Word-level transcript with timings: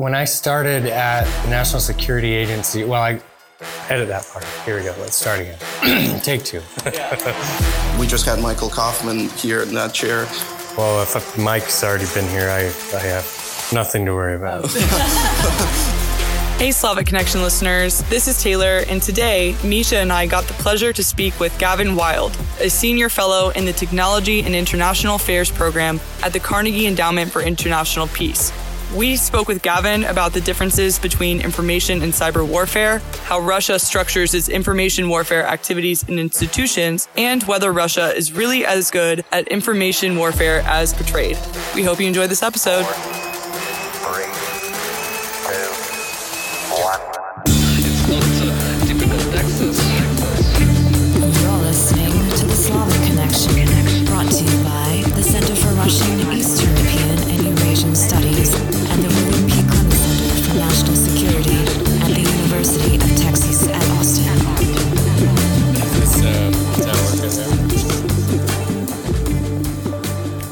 when 0.00 0.14
I 0.14 0.24
started 0.24 0.86
at 0.86 1.24
the 1.44 1.50
National 1.50 1.78
Security 1.78 2.32
Agency, 2.32 2.84
well, 2.84 3.02
I 3.02 3.20
edit 3.90 4.08
that 4.08 4.26
part. 4.32 4.46
Here 4.64 4.78
we 4.78 4.84
go. 4.84 4.94
Let's 4.98 5.14
start 5.14 5.40
again. 5.40 6.20
Take 6.22 6.42
two. 6.42 6.62
We 8.00 8.06
just 8.06 8.24
had 8.24 8.40
Michael 8.40 8.70
Kofman 8.70 9.30
here 9.38 9.60
in 9.60 9.74
that 9.74 9.92
chair. 9.92 10.24
well, 10.78 11.02
if 11.02 11.36
Mike's 11.36 11.84
already 11.84 12.06
been 12.14 12.26
here, 12.30 12.48
I, 12.48 12.60
I 12.96 13.00
have 13.00 13.68
nothing 13.74 14.06
to 14.06 14.14
worry 14.14 14.36
about. 14.36 14.70
Hey, 16.60 16.72
Slavic 16.72 17.06
Connection 17.06 17.40
listeners, 17.40 18.02
this 18.10 18.28
is 18.28 18.42
Taylor, 18.42 18.82
and 18.86 19.00
today, 19.00 19.56
Misha 19.64 19.96
and 19.96 20.12
I 20.12 20.26
got 20.26 20.44
the 20.44 20.52
pleasure 20.52 20.92
to 20.92 21.02
speak 21.02 21.40
with 21.40 21.58
Gavin 21.58 21.96
Wilde, 21.96 22.36
a 22.60 22.68
senior 22.68 23.08
fellow 23.08 23.48
in 23.48 23.64
the 23.64 23.72
Technology 23.72 24.42
and 24.42 24.54
International 24.54 25.14
Affairs 25.14 25.50
program 25.50 26.00
at 26.22 26.34
the 26.34 26.38
Carnegie 26.38 26.86
Endowment 26.86 27.32
for 27.32 27.40
International 27.40 28.08
Peace. 28.08 28.52
We 28.94 29.14
spoke 29.14 29.46
with 29.46 29.62
Gavin 29.62 30.02
about 30.02 30.32
the 30.32 30.40
differences 30.40 30.98
between 30.98 31.40
information 31.40 32.02
and 32.02 32.12
cyber 32.12 32.44
warfare, 32.44 32.98
how 33.22 33.38
Russia 33.38 33.78
structures 33.78 34.34
its 34.34 34.48
information 34.48 35.08
warfare 35.08 35.46
activities 35.46 36.02
and 36.08 36.18
institutions, 36.18 37.08
and 37.16 37.40
whether 37.44 37.72
Russia 37.72 38.12
is 38.16 38.32
really 38.32 38.66
as 38.66 38.90
good 38.90 39.24
at 39.30 39.46
information 39.46 40.16
warfare 40.16 40.62
as 40.66 40.92
portrayed. 40.92 41.38
We 41.76 41.84
hope 41.84 42.00
you 42.00 42.08
enjoy 42.08 42.26
this 42.26 42.42
episode. 42.42 42.84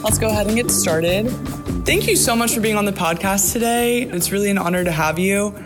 Let's 0.03 0.19
go 0.19 0.29
ahead 0.29 0.49
and 0.49 0.55
get 0.55 0.71
started. 0.71 1.31
Thank 1.87 2.07
you 2.07 2.15
so 2.15 2.37
much 2.37 2.55
for 2.55 2.61
being 2.61 2.77
on 2.77 2.85
the 2.85 2.93
podcast 2.93 3.55
today. 3.55 4.03
It's 4.03 4.31
really 4.33 4.51
an 4.51 4.59
honor 4.59 4.85
to 4.85 4.93
have 4.93 5.19
you. 5.19 5.57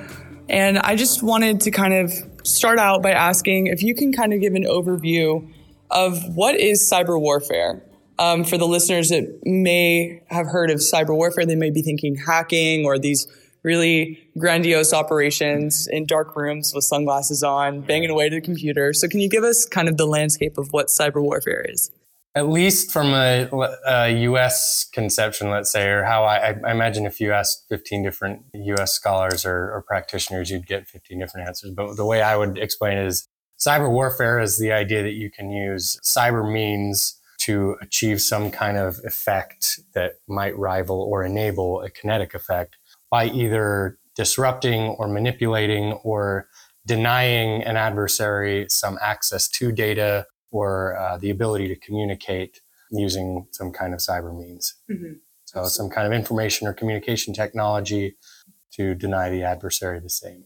And 0.48 0.78
I 0.78 0.94
just 0.94 1.20
wanted 1.20 1.62
to 1.62 1.72
kind 1.72 1.92
of 1.92 2.12
start 2.44 2.78
out 2.78 3.02
by 3.02 3.10
asking 3.10 3.66
if 3.66 3.82
you 3.82 3.96
can 3.96 4.12
kind 4.12 4.32
of 4.32 4.40
give 4.40 4.54
an 4.54 4.62
overview 4.62 5.52
of 5.90 6.36
what 6.36 6.54
is 6.54 6.88
cyber 6.88 7.20
warfare. 7.20 7.82
Um, 8.20 8.44
for 8.44 8.56
the 8.56 8.68
listeners 8.68 9.08
that 9.08 9.40
may 9.44 10.22
have 10.26 10.46
heard 10.46 10.70
of 10.70 10.78
cyber 10.78 11.16
warfare, 11.16 11.44
they 11.46 11.56
may 11.56 11.70
be 11.70 11.82
thinking 11.82 12.14
hacking 12.14 12.84
or 12.84 12.96
these 12.96 13.26
really 13.62 14.18
grandiose 14.38 14.92
operations 14.92 15.86
in 15.86 16.06
dark 16.06 16.34
rooms 16.36 16.72
with 16.74 16.84
sunglasses 16.84 17.42
on, 17.42 17.80
banging 17.82 18.10
away 18.10 18.28
to 18.28 18.36
the 18.36 18.40
computer. 18.40 18.92
So, 18.92 19.08
can 19.08 19.20
you 19.20 19.28
give 19.28 19.44
us 19.44 19.64
kind 19.64 19.88
of 19.88 19.96
the 19.96 20.06
landscape 20.06 20.58
of 20.58 20.72
what 20.72 20.88
cyber 20.88 21.22
warfare 21.22 21.64
is? 21.68 21.90
At 22.34 22.48
least 22.48 22.90
from 22.90 23.08
a, 23.08 23.46
a 23.86 24.08
U.S. 24.22 24.86
conception, 24.90 25.50
let's 25.50 25.70
say, 25.70 25.86
or 25.88 26.02
how 26.04 26.24
I, 26.24 26.54
I 26.64 26.70
imagine 26.70 27.04
if 27.04 27.20
you 27.20 27.30
asked 27.30 27.66
15 27.68 28.02
different 28.02 28.42
U.S. 28.54 28.94
scholars 28.94 29.44
or, 29.44 29.70
or 29.70 29.84
practitioners, 29.86 30.50
you'd 30.50 30.66
get 30.66 30.88
15 30.88 31.18
different 31.18 31.46
answers. 31.46 31.72
But 31.72 31.96
the 31.96 32.06
way 32.06 32.22
I 32.22 32.36
would 32.36 32.56
explain 32.56 32.96
it 32.96 33.06
is 33.06 33.28
cyber 33.60 33.90
warfare 33.90 34.40
is 34.40 34.58
the 34.58 34.72
idea 34.72 35.02
that 35.02 35.12
you 35.12 35.30
can 35.30 35.50
use 35.50 36.00
cyber 36.02 36.50
means 36.50 37.20
to 37.40 37.76
achieve 37.82 38.22
some 38.22 38.50
kind 38.50 38.78
of 38.78 39.00
effect 39.04 39.80
that 39.94 40.12
might 40.26 40.56
rival 40.56 41.02
or 41.02 41.24
enable 41.24 41.82
a 41.82 41.90
kinetic 41.90 42.34
effect 42.34 42.78
by 43.12 43.26
either 43.26 43.98
disrupting 44.16 44.88
or 44.98 45.06
manipulating 45.06 45.92
or 46.02 46.48
denying 46.86 47.62
an 47.62 47.76
adversary 47.76 48.66
some 48.68 48.98
access 49.00 49.48
to 49.48 49.70
data 49.70 50.26
or 50.50 50.96
uh, 50.96 51.18
the 51.18 51.30
ability 51.30 51.68
to 51.68 51.76
communicate 51.76 52.60
using 52.90 53.46
some 53.52 53.70
kind 53.70 53.94
of 53.94 54.00
cyber 54.00 54.36
means. 54.36 54.74
So, 55.44 55.64
some 55.66 55.90
kind 55.90 56.06
of 56.06 56.12
information 56.14 56.66
or 56.66 56.72
communication 56.72 57.34
technology 57.34 58.16
to 58.72 58.94
deny 58.94 59.28
the 59.28 59.42
adversary 59.42 60.00
the 60.00 60.08
same. 60.08 60.44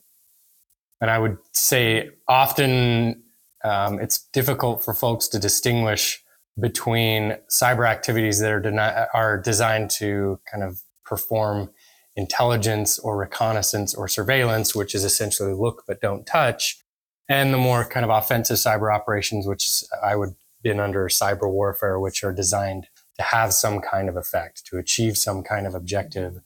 And 1.01 1.11
I 1.11 1.19
would 1.19 1.39
say 1.53 2.11
often 2.27 3.23
um, 3.65 4.01
it's 4.01 4.19
difficult 4.33 4.85
for 4.85 4.93
folks 4.93 5.29
to 5.29 5.39
distinguish 5.39 6.23
between 6.59 7.37
cyber 7.49 7.89
activities 7.89 8.41
that 8.41 8.51
are, 8.51 8.61
deni- 8.61 9.07
are 9.15 9.39
designed 9.41 9.91
to 9.91 10.41
kind 10.51 10.65
of 10.65 10.83
perform 11.05 11.71
intelligence 12.17 12.99
or 12.99 13.17
reconnaissance 13.17 13.95
or 13.95 14.09
surveillance, 14.09 14.75
which 14.75 14.95
is 14.95 15.05
essentially 15.05 15.53
look 15.53 15.85
but 15.87 16.01
don't 16.01 16.27
touch, 16.27 16.81
and 17.29 17.53
the 17.53 17.59
more 17.59 17.85
kind 17.85 18.05
of 18.05 18.11
offensive 18.11 18.57
cyber 18.57 18.95
operations, 18.95 19.47
which 19.47 19.85
I 20.03 20.17
would 20.17 20.35
bin 20.63 20.81
under 20.81 21.09
cyber 21.09 21.51
warfare, 21.51 22.01
which 22.01 22.25
are 22.25 22.33
designed 22.33 22.89
to 23.17 23.23
have 23.23 23.53
some 23.53 23.81
kind 23.81 24.09
of 24.09 24.17
effect, 24.17 24.67
to 24.67 24.79
achieve 24.79 25.17
some 25.17 25.43
kind 25.43 25.67
of 25.67 25.75
objective 25.75 26.41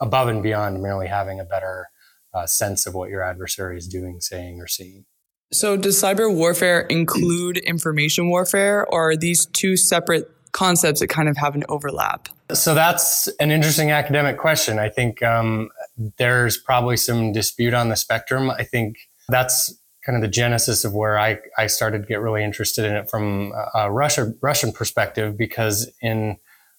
above 0.00 0.28
and 0.28 0.42
beyond 0.42 0.82
merely 0.82 1.08
having 1.08 1.40
a 1.40 1.44
better 1.44 1.88
uh, 2.32 2.46
sense 2.46 2.86
of 2.86 2.94
what 2.94 3.10
your 3.10 3.22
adversary 3.22 3.76
is 3.76 3.86
doing, 3.88 4.20
saying, 4.20 4.60
or 4.60 4.66
seeing. 4.66 5.04
So, 5.52 5.76
does 5.76 6.00
cyber 6.00 6.32
warfare 6.32 6.82
include 6.82 7.58
information 7.58 8.28
warfare, 8.28 8.86
or 8.86 9.10
are 9.10 9.16
these 9.16 9.46
two 9.46 9.76
separate 9.76 10.30
concepts 10.52 11.00
that 11.00 11.08
kind 11.08 11.28
of 11.28 11.36
have 11.36 11.54
an 11.54 11.64
overlap? 11.68 12.28
So 12.54 12.74
that's 12.74 13.28
an 13.38 13.50
interesting 13.50 13.90
academic 13.90 14.38
question. 14.38 14.78
I 14.78 14.88
think 14.88 15.22
um, 15.22 15.70
there's 16.18 16.56
probably 16.56 16.96
some 16.96 17.32
dispute 17.32 17.74
on 17.74 17.88
the 17.88 17.96
spectrum. 17.96 18.50
I 18.50 18.64
think 18.64 18.96
that's 19.28 19.74
kind 20.04 20.16
of 20.16 20.22
the 20.22 20.28
genesis 20.28 20.84
of 20.84 20.94
where 20.94 21.18
I, 21.18 21.38
I 21.58 21.66
started 21.66 22.02
to 22.02 22.08
get 22.08 22.20
really 22.20 22.42
interested 22.42 22.84
in 22.84 22.94
it 22.94 23.10
from 23.10 23.52
a 23.74 23.90
Russia, 23.90 24.32
Russian 24.40 24.72
perspective, 24.72 25.36
because 25.36 25.90
in 26.00 26.36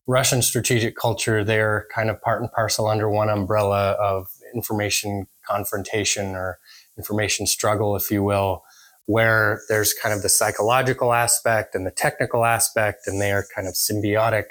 Russian 0.08 0.42
strategic 0.42 0.96
culture, 0.96 1.44
they're 1.44 1.88
kind 1.94 2.09
of 2.09 2.22
part 2.22 2.42
and 2.42 2.52
parcel 2.52 2.88
under 2.88 3.09
one 3.09 3.30
umbrella 3.30 3.92
of 3.92 4.28
information 4.53 5.28
confrontation 5.48 6.36
or 6.36 6.59
information 6.98 7.46
struggle, 7.48 7.96
if 7.96 8.12
you 8.12 8.24
will, 8.24 8.64
where 9.06 9.62
there's 9.70 9.94
kind 9.94 10.14
of 10.14 10.22
the 10.22 10.30
psychological 10.30 11.14
aspect 11.14 11.76
and 11.76 11.86
the 11.86 11.92
technical 11.92 12.46
aspect, 12.46 13.08
and 13.08 13.22
they 13.22 13.32
are 13.32 13.46
kind 13.56 13.68
of 13.68 13.74
symbiotic. 13.76 14.46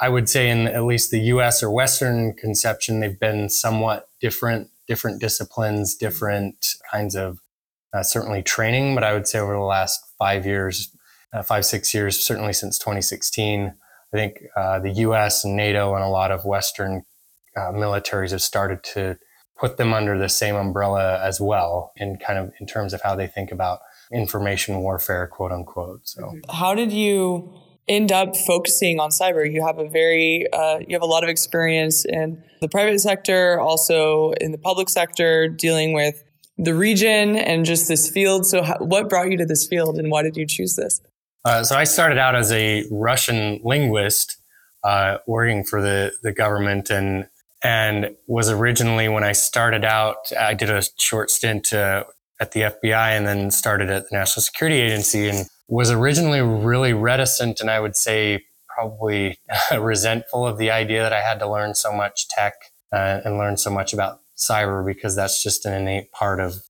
I 0.00 0.08
would 0.08 0.28
say 0.28 0.50
in 0.50 0.66
at 0.66 0.84
least 0.84 1.10
the 1.10 1.20
US 1.20 1.62
or 1.62 1.70
Western 1.70 2.34
conception, 2.34 3.00
they've 3.00 3.18
been 3.18 3.48
somewhat 3.48 4.08
different, 4.20 4.70
different 4.88 5.20
disciplines, 5.20 5.94
different 5.94 6.74
kinds 6.90 7.14
of 7.14 7.40
uh, 7.92 8.02
certainly 8.02 8.42
training. 8.42 8.94
But 8.94 9.04
I 9.04 9.12
would 9.12 9.28
say 9.28 9.38
over 9.38 9.54
the 9.54 9.60
last 9.60 10.00
five 10.18 10.44
years, 10.44 10.90
uh, 11.32 11.42
five, 11.42 11.64
six 11.64 11.94
years, 11.94 12.18
certainly 12.18 12.52
since 12.52 12.78
2016, 12.78 13.74
I 14.12 14.16
think 14.16 14.44
uh, 14.56 14.80
the 14.80 14.90
US 14.90 15.44
and 15.44 15.56
NATO 15.56 15.94
and 15.94 16.04
a 16.04 16.08
lot 16.08 16.30
of 16.30 16.44
Western 16.44 17.04
uh, 17.56 17.72
militaries 17.72 18.32
have 18.32 18.42
started 18.42 18.82
to 18.94 19.18
put 19.56 19.76
them 19.76 19.92
under 19.92 20.18
the 20.18 20.28
same 20.28 20.56
umbrella 20.56 21.20
as 21.22 21.40
well 21.40 21.92
in 21.96 22.16
kind 22.16 22.38
of 22.38 22.52
in 22.58 22.66
terms 22.66 22.92
of 22.92 23.02
how 23.02 23.14
they 23.14 23.28
think 23.28 23.52
about 23.52 23.80
information 24.12 24.78
warfare, 24.78 25.26
quote 25.28 25.52
unquote. 25.52 26.00
So 26.08 26.34
How 26.50 26.74
did 26.74 26.92
you 26.92 27.52
end 27.88 28.12
up 28.12 28.36
focusing 28.36 29.00
on 29.00 29.10
cyber? 29.10 29.50
You 29.50 29.64
have 29.64 29.78
a 29.78 29.88
very, 29.88 30.46
uh, 30.52 30.78
you 30.86 30.94
have 30.94 31.02
a 31.02 31.06
lot 31.06 31.22
of 31.22 31.28
experience 31.28 32.04
in 32.04 32.42
the 32.60 32.68
private 32.68 33.00
sector, 33.00 33.60
also 33.60 34.32
in 34.40 34.52
the 34.52 34.58
public 34.58 34.88
sector, 34.88 35.48
dealing 35.48 35.92
with 35.92 36.22
the 36.56 36.74
region 36.74 37.36
and 37.36 37.64
just 37.64 37.88
this 37.88 38.08
field. 38.08 38.46
So, 38.46 38.62
how, 38.62 38.78
what 38.78 39.08
brought 39.08 39.30
you 39.30 39.36
to 39.38 39.46
this 39.46 39.66
field, 39.66 39.98
and 39.98 40.10
why 40.10 40.22
did 40.22 40.36
you 40.36 40.46
choose 40.46 40.76
this? 40.76 41.00
Uh, 41.44 41.62
so 41.62 41.76
I 41.76 41.84
started 41.84 42.18
out 42.18 42.34
as 42.34 42.50
a 42.52 42.84
Russian 42.90 43.60
linguist, 43.62 44.38
uh, 44.82 45.18
working 45.26 45.64
for 45.64 45.82
the 45.82 46.12
the 46.22 46.32
government, 46.32 46.90
and 46.90 47.28
and 47.62 48.16
was 48.26 48.50
originally 48.50 49.08
when 49.08 49.24
I 49.24 49.32
started 49.32 49.84
out, 49.84 50.16
I 50.38 50.54
did 50.54 50.70
a 50.70 50.82
short 50.96 51.30
stint 51.30 51.72
uh, 51.72 52.04
at 52.40 52.52
the 52.52 52.60
FBI, 52.60 53.16
and 53.16 53.26
then 53.26 53.50
started 53.50 53.90
at 53.90 54.08
the 54.08 54.16
National 54.16 54.42
Security 54.42 54.80
Agency, 54.80 55.28
and 55.28 55.46
was 55.68 55.90
originally 55.90 56.40
really 56.40 56.92
reticent, 56.92 57.60
and 57.60 57.70
I 57.70 57.80
would 57.80 57.96
say 57.96 58.44
probably 58.68 59.38
resentful 59.78 60.46
of 60.46 60.58
the 60.58 60.70
idea 60.70 61.02
that 61.02 61.12
I 61.12 61.20
had 61.20 61.38
to 61.40 61.48
learn 61.50 61.74
so 61.74 61.92
much 61.92 62.28
tech 62.28 62.54
uh, 62.92 63.20
and 63.24 63.38
learn 63.38 63.56
so 63.56 63.70
much 63.70 63.92
about 63.92 64.20
cyber 64.36 64.84
because 64.84 65.14
that's 65.14 65.42
just 65.42 65.64
an 65.66 65.72
innate 65.74 66.10
part 66.12 66.40
of 66.40 66.62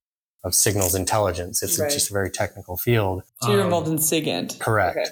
of 0.44 0.54
signals 0.54 0.94
intelligence. 0.94 1.62
It's 1.62 1.78
Right. 1.78 1.90
just 1.90 2.10
a 2.10 2.12
very 2.12 2.30
technical 2.30 2.76
field. 2.76 3.22
So, 3.40 3.48
you're 3.50 3.60
Um, 3.60 3.64
involved 3.68 3.88
in 3.88 3.96
SIGINT. 3.96 4.58
Correct. 4.60 4.98
Okay. 4.98 5.10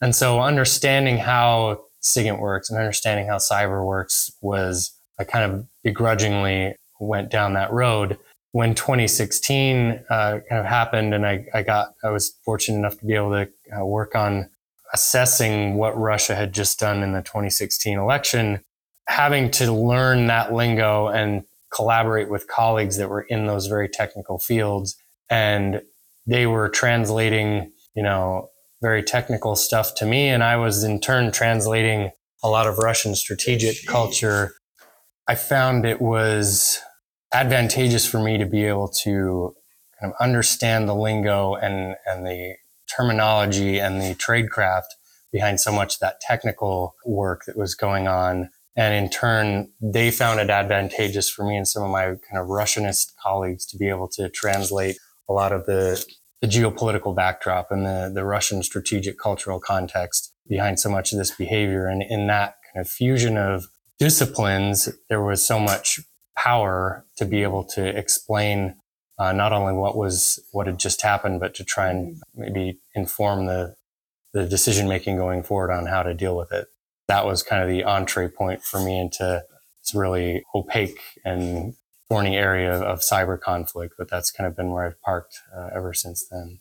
And 0.00 0.14
so 0.14 0.40
understanding 0.40 1.18
how 1.18 1.80
SIGINT 2.00 2.38
works 2.38 2.70
and 2.70 2.78
understanding 2.78 3.26
how 3.26 3.38
cyber 3.38 3.84
works 3.84 4.30
was 4.40 4.92
I 5.18 5.24
kind 5.24 5.50
of 5.52 5.66
begrudgingly 5.82 6.76
went 7.00 7.28
down 7.28 7.54
that 7.54 7.72
road. 7.72 8.18
When 8.58 8.74
2016 8.74 10.04
uh, 10.10 10.40
kind 10.48 10.60
of 10.60 10.64
happened, 10.66 11.14
and 11.14 11.24
I, 11.24 11.46
I 11.54 11.62
got 11.62 11.94
I 12.02 12.10
was 12.10 12.30
fortunate 12.44 12.78
enough 12.78 12.98
to 12.98 13.06
be 13.06 13.14
able 13.14 13.30
to 13.30 13.48
uh, 13.72 13.84
work 13.84 14.16
on 14.16 14.50
assessing 14.92 15.76
what 15.76 15.96
Russia 15.96 16.34
had 16.34 16.52
just 16.52 16.80
done 16.80 17.04
in 17.04 17.12
the 17.12 17.22
2016 17.22 17.96
election, 17.96 18.58
having 19.06 19.52
to 19.52 19.72
learn 19.72 20.26
that 20.26 20.52
lingo 20.52 21.06
and 21.06 21.44
collaborate 21.72 22.30
with 22.30 22.48
colleagues 22.48 22.96
that 22.96 23.08
were 23.08 23.20
in 23.20 23.46
those 23.46 23.68
very 23.68 23.88
technical 23.88 24.40
fields 24.40 24.96
and 25.30 25.80
they 26.26 26.44
were 26.44 26.68
translating, 26.68 27.70
you 27.94 28.02
know, 28.02 28.50
very 28.82 29.04
technical 29.04 29.54
stuff 29.54 29.94
to 29.94 30.04
me. 30.04 30.26
And 30.26 30.42
I 30.42 30.56
was 30.56 30.82
in 30.82 30.98
turn 30.98 31.30
translating 31.30 32.10
a 32.42 32.48
lot 32.48 32.66
of 32.66 32.78
Russian 32.78 33.14
strategic 33.14 33.86
culture. 33.86 34.56
I 35.28 35.36
found 35.36 35.86
it 35.86 36.02
was 36.02 36.80
advantageous 37.32 38.06
for 38.06 38.22
me 38.22 38.38
to 38.38 38.46
be 38.46 38.64
able 38.64 38.88
to 38.88 39.54
kind 40.00 40.12
of 40.12 40.16
understand 40.20 40.88
the 40.88 40.94
lingo 40.94 41.54
and, 41.54 41.96
and 42.06 42.26
the 42.26 42.54
terminology 42.94 43.78
and 43.78 44.00
the 44.00 44.14
tradecraft 44.14 44.84
behind 45.32 45.60
so 45.60 45.70
much 45.70 45.94
of 45.94 46.00
that 46.00 46.20
technical 46.20 46.94
work 47.04 47.42
that 47.46 47.56
was 47.56 47.74
going 47.74 48.08
on. 48.08 48.50
And 48.76 48.94
in 48.94 49.10
turn, 49.10 49.70
they 49.80 50.10
found 50.10 50.40
it 50.40 50.50
advantageous 50.50 51.28
for 51.28 51.44
me 51.44 51.56
and 51.56 51.66
some 51.66 51.82
of 51.82 51.90
my 51.90 52.04
kind 52.04 52.40
of 52.40 52.46
Russianist 52.46 53.12
colleagues 53.22 53.66
to 53.66 53.76
be 53.76 53.88
able 53.88 54.08
to 54.10 54.28
translate 54.28 54.98
a 55.28 55.32
lot 55.32 55.52
of 55.52 55.66
the, 55.66 56.02
the 56.40 56.46
geopolitical 56.46 57.14
backdrop 57.14 57.70
and 57.70 57.84
the, 57.84 58.10
the 58.14 58.24
Russian 58.24 58.62
strategic 58.62 59.18
cultural 59.18 59.60
context 59.60 60.32
behind 60.46 60.80
so 60.80 60.88
much 60.88 61.12
of 61.12 61.18
this 61.18 61.32
behavior. 61.32 61.86
And 61.88 62.02
in 62.02 62.28
that 62.28 62.54
kind 62.72 62.86
of 62.86 62.88
fusion 62.90 63.36
of 63.36 63.66
disciplines, 63.98 64.88
there 65.08 65.22
was 65.22 65.44
so 65.44 65.58
much 65.58 66.00
power 66.38 67.04
to 67.16 67.24
be 67.24 67.42
able 67.42 67.64
to 67.64 67.84
explain 67.84 68.76
uh, 69.18 69.32
not 69.32 69.52
only 69.52 69.72
what 69.72 69.96
was 69.96 70.38
what 70.52 70.66
had 70.66 70.78
just 70.78 71.02
happened, 71.02 71.40
but 71.40 71.54
to 71.56 71.64
try 71.64 71.88
and 71.88 72.22
maybe 72.34 72.78
inform 72.94 73.46
the 73.46 73.74
the 74.32 74.46
decision 74.46 74.88
making 74.88 75.16
going 75.16 75.42
forward 75.42 75.72
on 75.72 75.86
how 75.86 76.02
to 76.02 76.14
deal 76.14 76.36
with 76.36 76.52
it. 76.52 76.68
That 77.08 77.26
was 77.26 77.42
kind 77.42 77.62
of 77.62 77.68
the 77.68 77.82
entree 77.84 78.28
point 78.28 78.62
for 78.62 78.78
me 78.78 79.00
into 79.00 79.42
this 79.82 79.94
really 79.94 80.44
opaque 80.54 81.00
and 81.24 81.74
thorny 82.08 82.36
area 82.36 82.72
of 82.72 83.00
cyber 83.00 83.40
conflict, 83.40 83.94
but 83.98 84.08
that's 84.08 84.30
kind 84.30 84.46
of 84.46 84.54
been 84.54 84.70
where 84.70 84.86
I've 84.86 85.00
parked 85.02 85.40
uh, 85.56 85.70
ever 85.74 85.92
since 85.92 86.26
then. 86.30 86.60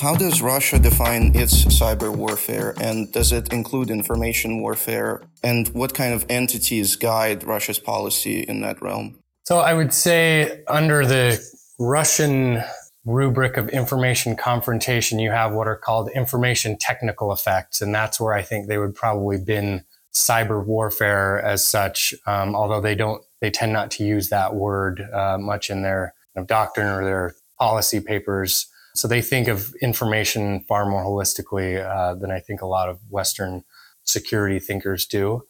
How 0.00 0.14
does 0.14 0.40
Russia 0.40 0.78
define 0.78 1.36
its 1.36 1.62
cyber 1.66 2.10
warfare 2.16 2.72
and 2.80 3.12
does 3.12 3.32
it 3.32 3.52
include 3.52 3.90
information 3.90 4.62
warfare? 4.62 5.20
And 5.42 5.68
what 5.68 5.92
kind 5.92 6.14
of 6.14 6.24
entities 6.30 6.96
guide 6.96 7.44
Russia's 7.44 7.78
policy 7.78 8.40
in 8.40 8.62
that 8.62 8.80
realm? 8.80 9.18
So 9.44 9.58
I 9.58 9.74
would 9.74 9.92
say 9.92 10.64
under 10.68 11.04
the 11.04 11.38
Russian 11.78 12.62
rubric 13.04 13.58
of 13.58 13.68
information 13.68 14.36
confrontation, 14.36 15.18
you 15.18 15.32
have 15.32 15.52
what 15.52 15.66
are 15.66 15.76
called 15.76 16.08
information 16.12 16.78
technical 16.78 17.30
effects. 17.30 17.82
And 17.82 17.94
that's 17.94 18.18
where 18.18 18.32
I 18.32 18.40
think 18.40 18.68
they 18.68 18.78
would 18.78 18.94
probably 18.94 19.36
bin 19.36 19.84
cyber 20.14 20.64
warfare 20.64 21.42
as 21.42 21.62
such, 21.62 22.14
um, 22.26 22.56
although 22.56 22.80
they 22.80 22.94
don't, 22.94 23.22
they 23.42 23.50
tend 23.50 23.74
not 23.74 23.90
to 23.92 24.04
use 24.04 24.30
that 24.30 24.54
word 24.54 25.02
uh, 25.12 25.36
much 25.36 25.68
in 25.68 25.82
their 25.82 26.14
doctrine 26.46 26.86
or 26.86 27.04
their 27.04 27.34
policy 27.58 28.00
papers. 28.00 28.66
So 29.00 29.08
they 29.08 29.22
think 29.22 29.48
of 29.48 29.74
information 29.80 30.60
far 30.68 30.84
more 30.84 31.02
holistically 31.02 31.82
uh, 31.82 32.16
than 32.16 32.30
I 32.30 32.38
think 32.38 32.60
a 32.60 32.66
lot 32.66 32.90
of 32.90 32.98
Western 33.08 33.64
security 34.04 34.58
thinkers 34.58 35.06
do. 35.06 35.46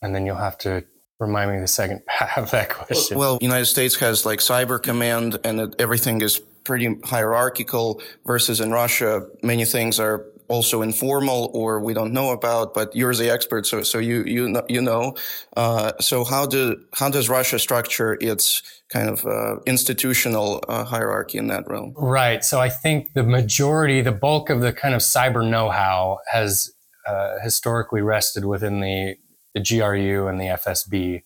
And 0.00 0.14
then 0.14 0.24
you'll 0.24 0.36
have 0.36 0.58
to 0.58 0.84
remind 1.18 1.50
me 1.50 1.58
the 1.58 1.66
second 1.66 2.02
half 2.08 2.38
of 2.38 2.52
that 2.52 2.70
question. 2.70 3.18
Well, 3.18 3.38
the 3.38 3.44
United 3.44 3.66
States 3.66 3.96
has 3.96 4.24
like 4.24 4.38
cyber 4.38 4.80
command 4.80 5.40
and 5.42 5.74
everything 5.80 6.20
is 6.20 6.38
pretty 6.62 6.94
hierarchical 7.02 8.00
versus 8.24 8.60
in 8.60 8.70
Russia, 8.70 9.26
many 9.42 9.64
things 9.64 9.98
are 9.98 10.26
also 10.48 10.82
informal 10.82 11.50
or 11.54 11.80
we 11.80 11.94
don't 11.94 12.12
know 12.12 12.30
about, 12.30 12.74
but 12.74 12.94
you're 12.94 13.14
the 13.14 13.30
expert. 13.30 13.66
So, 13.66 13.82
so 13.82 13.98
you, 13.98 14.24
you 14.24 14.48
know, 14.48 14.62
you 14.68 14.80
know, 14.80 15.14
uh, 15.56 15.92
so 16.00 16.24
how 16.24 16.46
do, 16.46 16.76
how 16.94 17.10
does 17.10 17.28
Russia 17.28 17.58
structure 17.58 18.18
its 18.20 18.62
kind 18.88 19.08
of, 19.08 19.24
uh, 19.26 19.56
institutional 19.66 20.64
uh, 20.68 20.84
hierarchy 20.84 21.38
in 21.38 21.48
that 21.48 21.68
realm? 21.68 21.92
Right. 21.96 22.44
So 22.44 22.60
I 22.60 22.68
think 22.68 23.12
the 23.12 23.22
majority, 23.22 24.00
the 24.00 24.12
bulk 24.12 24.50
of 24.50 24.60
the 24.60 24.72
kind 24.72 24.94
of 24.94 25.00
cyber 25.00 25.48
know-how 25.48 26.18
has, 26.30 26.72
uh, 27.06 27.38
historically 27.42 28.02
rested 28.02 28.44
within 28.44 28.80
the, 28.80 29.16
the 29.54 29.60
GRU 29.60 30.26
and 30.26 30.40
the 30.40 30.46
FSB. 30.46 31.22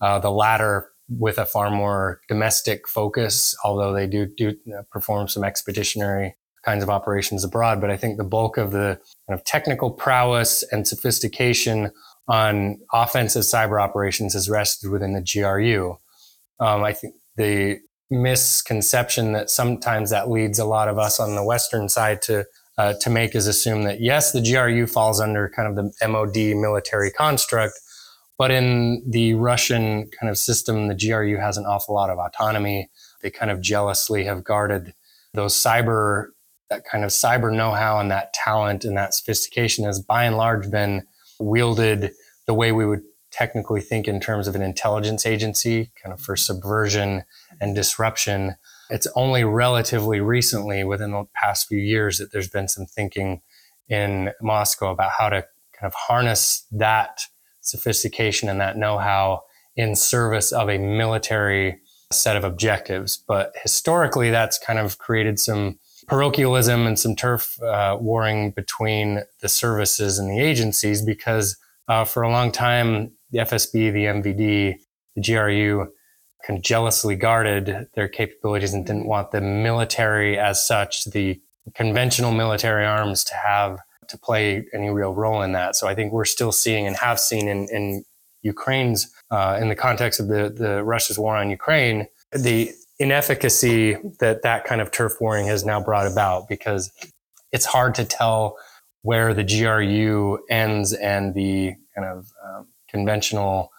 Uh, 0.00 0.18
the 0.18 0.30
latter 0.30 0.90
with 1.08 1.38
a 1.38 1.44
far 1.44 1.70
more 1.70 2.20
domestic 2.28 2.88
focus, 2.88 3.56
although 3.64 3.92
they 3.92 4.06
do 4.06 4.26
do 4.26 4.56
perform 4.90 5.28
some 5.28 5.44
expeditionary 5.44 6.34
kinds 6.64 6.82
of 6.82 6.90
operations 6.90 7.44
abroad. 7.44 7.80
But 7.80 7.90
I 7.90 7.96
think 7.96 8.16
the 8.16 8.24
bulk 8.24 8.56
of 8.56 8.72
the 8.72 8.98
kind 9.28 9.38
of 9.38 9.44
technical 9.44 9.90
prowess 9.90 10.64
and 10.70 10.86
sophistication 10.86 11.90
on 12.28 12.78
offensive 12.92 13.42
cyber 13.42 13.82
operations 13.82 14.32
has 14.32 14.48
rested 14.48 14.90
within 14.90 15.12
the 15.12 15.20
GRU. 15.20 15.96
Um, 16.60 16.84
I 16.84 16.92
think 16.92 17.14
the 17.36 17.80
misconception 18.10 19.32
that 19.32 19.50
sometimes 19.50 20.10
that 20.10 20.30
leads 20.30 20.58
a 20.58 20.64
lot 20.64 20.88
of 20.88 20.98
us 20.98 21.18
on 21.20 21.34
the 21.34 21.44
Western 21.44 21.88
side 21.88 22.22
to 22.22 22.44
uh, 22.76 22.92
to 23.00 23.08
make 23.08 23.36
is 23.36 23.46
assume 23.46 23.84
that 23.84 24.00
yes, 24.00 24.32
the 24.32 24.42
GRU 24.42 24.86
falls 24.86 25.20
under 25.20 25.48
kind 25.48 25.68
of 25.68 25.76
the 25.76 26.08
MOD 26.08 26.60
military 26.60 27.10
construct, 27.10 27.74
but 28.36 28.50
in 28.50 29.02
the 29.08 29.34
Russian 29.34 30.10
kind 30.18 30.28
of 30.28 30.36
system, 30.36 30.88
the 30.88 30.94
GRU 30.94 31.38
has 31.38 31.56
an 31.56 31.66
awful 31.66 31.94
lot 31.94 32.10
of 32.10 32.18
autonomy. 32.18 32.90
They 33.22 33.30
kind 33.30 33.50
of 33.50 33.60
jealously 33.60 34.24
have 34.24 34.42
guarded 34.42 34.92
those 35.34 35.54
cyber, 35.54 36.28
that 36.70 36.84
kind 36.84 37.04
of 37.04 37.10
cyber 37.10 37.54
know 37.54 37.72
how 37.72 37.98
and 37.98 38.10
that 38.10 38.32
talent 38.32 38.84
and 38.84 38.96
that 38.96 39.14
sophistication 39.14 39.84
has 39.84 40.00
by 40.00 40.24
and 40.24 40.36
large 40.36 40.70
been 40.70 41.06
wielded 41.38 42.12
the 42.46 42.54
way 42.54 42.72
we 42.72 42.86
would 42.86 43.02
technically 43.30 43.80
think 43.80 44.06
in 44.06 44.20
terms 44.20 44.46
of 44.46 44.54
an 44.54 44.62
intelligence 44.62 45.26
agency, 45.26 45.90
kind 46.00 46.12
of 46.12 46.20
for 46.20 46.36
subversion 46.36 47.24
and 47.60 47.74
disruption. 47.74 48.54
It's 48.90 49.08
only 49.16 49.44
relatively 49.44 50.20
recently, 50.20 50.84
within 50.84 51.10
the 51.10 51.24
past 51.34 51.66
few 51.66 51.78
years, 51.78 52.18
that 52.18 52.32
there's 52.32 52.48
been 52.48 52.68
some 52.68 52.86
thinking 52.86 53.42
in 53.88 54.30
Moscow 54.40 54.92
about 54.92 55.12
how 55.18 55.30
to 55.30 55.42
kind 55.72 55.86
of 55.86 55.94
harness 55.94 56.66
that 56.70 57.22
sophistication 57.60 58.48
and 58.48 58.60
that 58.60 58.76
know-how 58.76 59.42
in 59.74 59.96
service 59.96 60.52
of 60.52 60.68
a 60.68 60.78
military 60.78 61.80
set 62.12 62.36
of 62.36 62.44
objectives. 62.44 63.16
But 63.16 63.52
historically, 63.60 64.30
that's 64.30 64.58
kind 64.58 64.78
of 64.78 64.98
created 64.98 65.40
some 65.40 65.78
parochialism 66.06 66.86
and 66.86 66.98
some 66.98 67.16
turf 67.16 67.60
uh, 67.62 67.96
warring 68.00 68.50
between 68.50 69.22
the 69.40 69.48
services 69.48 70.18
and 70.18 70.30
the 70.30 70.40
agencies 70.40 71.02
because 71.02 71.56
uh, 71.88 72.04
for 72.04 72.22
a 72.22 72.30
long 72.30 72.50
time, 72.50 73.12
the 73.30 73.38
FSB, 73.38 73.92
the 73.92 74.04
MVD, 74.04 74.76
the 75.16 75.22
GRU 75.22 75.86
kind 76.46 76.58
of 76.58 76.62
jealously 76.62 77.16
guarded 77.16 77.88
their 77.94 78.08
capabilities 78.08 78.74
and 78.74 78.86
didn't 78.86 79.06
want 79.06 79.30
the 79.30 79.40
military 79.40 80.38
as 80.38 80.66
such, 80.66 81.04
the 81.06 81.40
conventional 81.74 82.32
military 82.32 82.86
arms 82.86 83.24
to 83.24 83.34
have 83.34 83.78
to 84.08 84.18
play 84.18 84.66
any 84.74 84.90
real 84.90 85.14
role 85.14 85.42
in 85.42 85.52
that. 85.52 85.76
So 85.76 85.88
I 85.88 85.94
think 85.94 86.12
we're 86.12 86.26
still 86.26 86.52
seeing 86.52 86.86
and 86.86 86.96
have 86.96 87.18
seen 87.18 87.48
in, 87.48 87.68
in 87.70 88.04
Ukraine's, 88.42 89.10
uh, 89.30 89.58
in 89.60 89.68
the 89.68 89.74
context 89.74 90.20
of 90.20 90.28
the, 90.28 90.50
the 90.50 90.84
Russia's 90.84 91.18
war 91.18 91.36
on 91.36 91.50
Ukraine, 91.50 92.06
the 92.32 92.70
inefficacy 92.98 93.96
that 94.20 94.42
that 94.42 94.64
kind 94.64 94.80
of 94.80 94.90
turf 94.90 95.14
warring 95.20 95.46
has 95.46 95.64
now 95.64 95.80
brought 95.80 96.10
about 96.10 96.48
because 96.48 96.92
it's 97.52 97.66
hard 97.66 97.94
to 97.96 98.04
tell 98.04 98.56
where 99.02 99.34
the 99.34 99.44
GRU 99.44 100.38
ends 100.48 100.92
and 100.92 101.34
the 101.34 101.74
kind 101.94 102.08
of 102.08 102.30
um, 102.44 102.66
conventional 102.88 103.70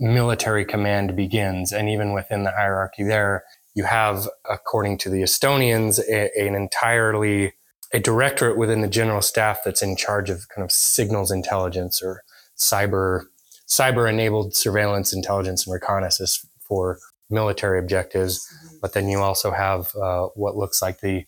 military 0.00 0.64
command 0.64 1.14
begins. 1.14 1.72
And 1.72 1.88
even 1.88 2.12
within 2.12 2.42
the 2.42 2.50
hierarchy 2.50 3.04
there, 3.04 3.44
you 3.74 3.84
have, 3.84 4.28
according 4.48 4.98
to 4.98 5.10
the 5.10 5.22
Estonians, 5.22 6.00
a, 6.08 6.30
an 6.38 6.54
entirely 6.54 7.54
a 7.92 8.00
directorate 8.00 8.58
within 8.58 8.80
the 8.80 8.88
general 8.88 9.22
staff 9.22 9.60
that's 9.64 9.80
in 9.80 9.96
charge 9.96 10.28
of 10.28 10.48
kind 10.48 10.64
of 10.64 10.72
signals 10.72 11.30
intelligence 11.30 12.02
or 12.02 12.24
cyber 12.56 13.22
cyber 13.68 14.10
enabled 14.10 14.54
surveillance 14.54 15.12
intelligence 15.12 15.64
and 15.64 15.72
reconnaissance 15.72 16.44
for 16.60 16.98
military 17.30 17.78
objectives 17.78 18.46
but 18.80 18.92
then 18.92 19.08
you 19.08 19.18
also 19.18 19.50
have 19.50 19.94
uh, 19.96 20.26
what 20.34 20.56
looks 20.56 20.82
like 20.82 21.00
the 21.00 21.24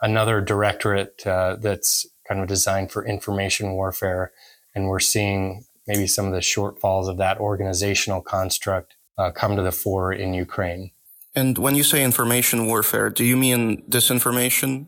another 0.00 0.40
directorate 0.40 1.26
uh, 1.26 1.56
that's 1.56 2.06
kind 2.26 2.40
of 2.40 2.46
designed 2.46 2.90
for 2.90 3.04
information 3.06 3.72
warfare. 3.72 4.32
And 4.74 4.88
we're 4.88 5.00
seeing 5.00 5.64
maybe 5.86 6.06
some 6.06 6.26
of 6.26 6.32
the 6.32 6.40
shortfalls 6.40 7.08
of 7.08 7.18
that 7.18 7.38
organizational 7.38 8.20
construct 8.20 8.96
uh, 9.18 9.30
come 9.30 9.56
to 9.56 9.62
the 9.62 9.72
fore 9.72 10.12
in 10.12 10.34
ukraine. 10.34 10.90
And 11.34 11.58
when 11.58 11.74
you 11.74 11.82
say 11.82 12.04
information 12.04 12.66
warfare 12.66 13.10
do 13.10 13.24
you 13.24 13.36
mean 13.36 13.82
disinformation? 13.88 14.86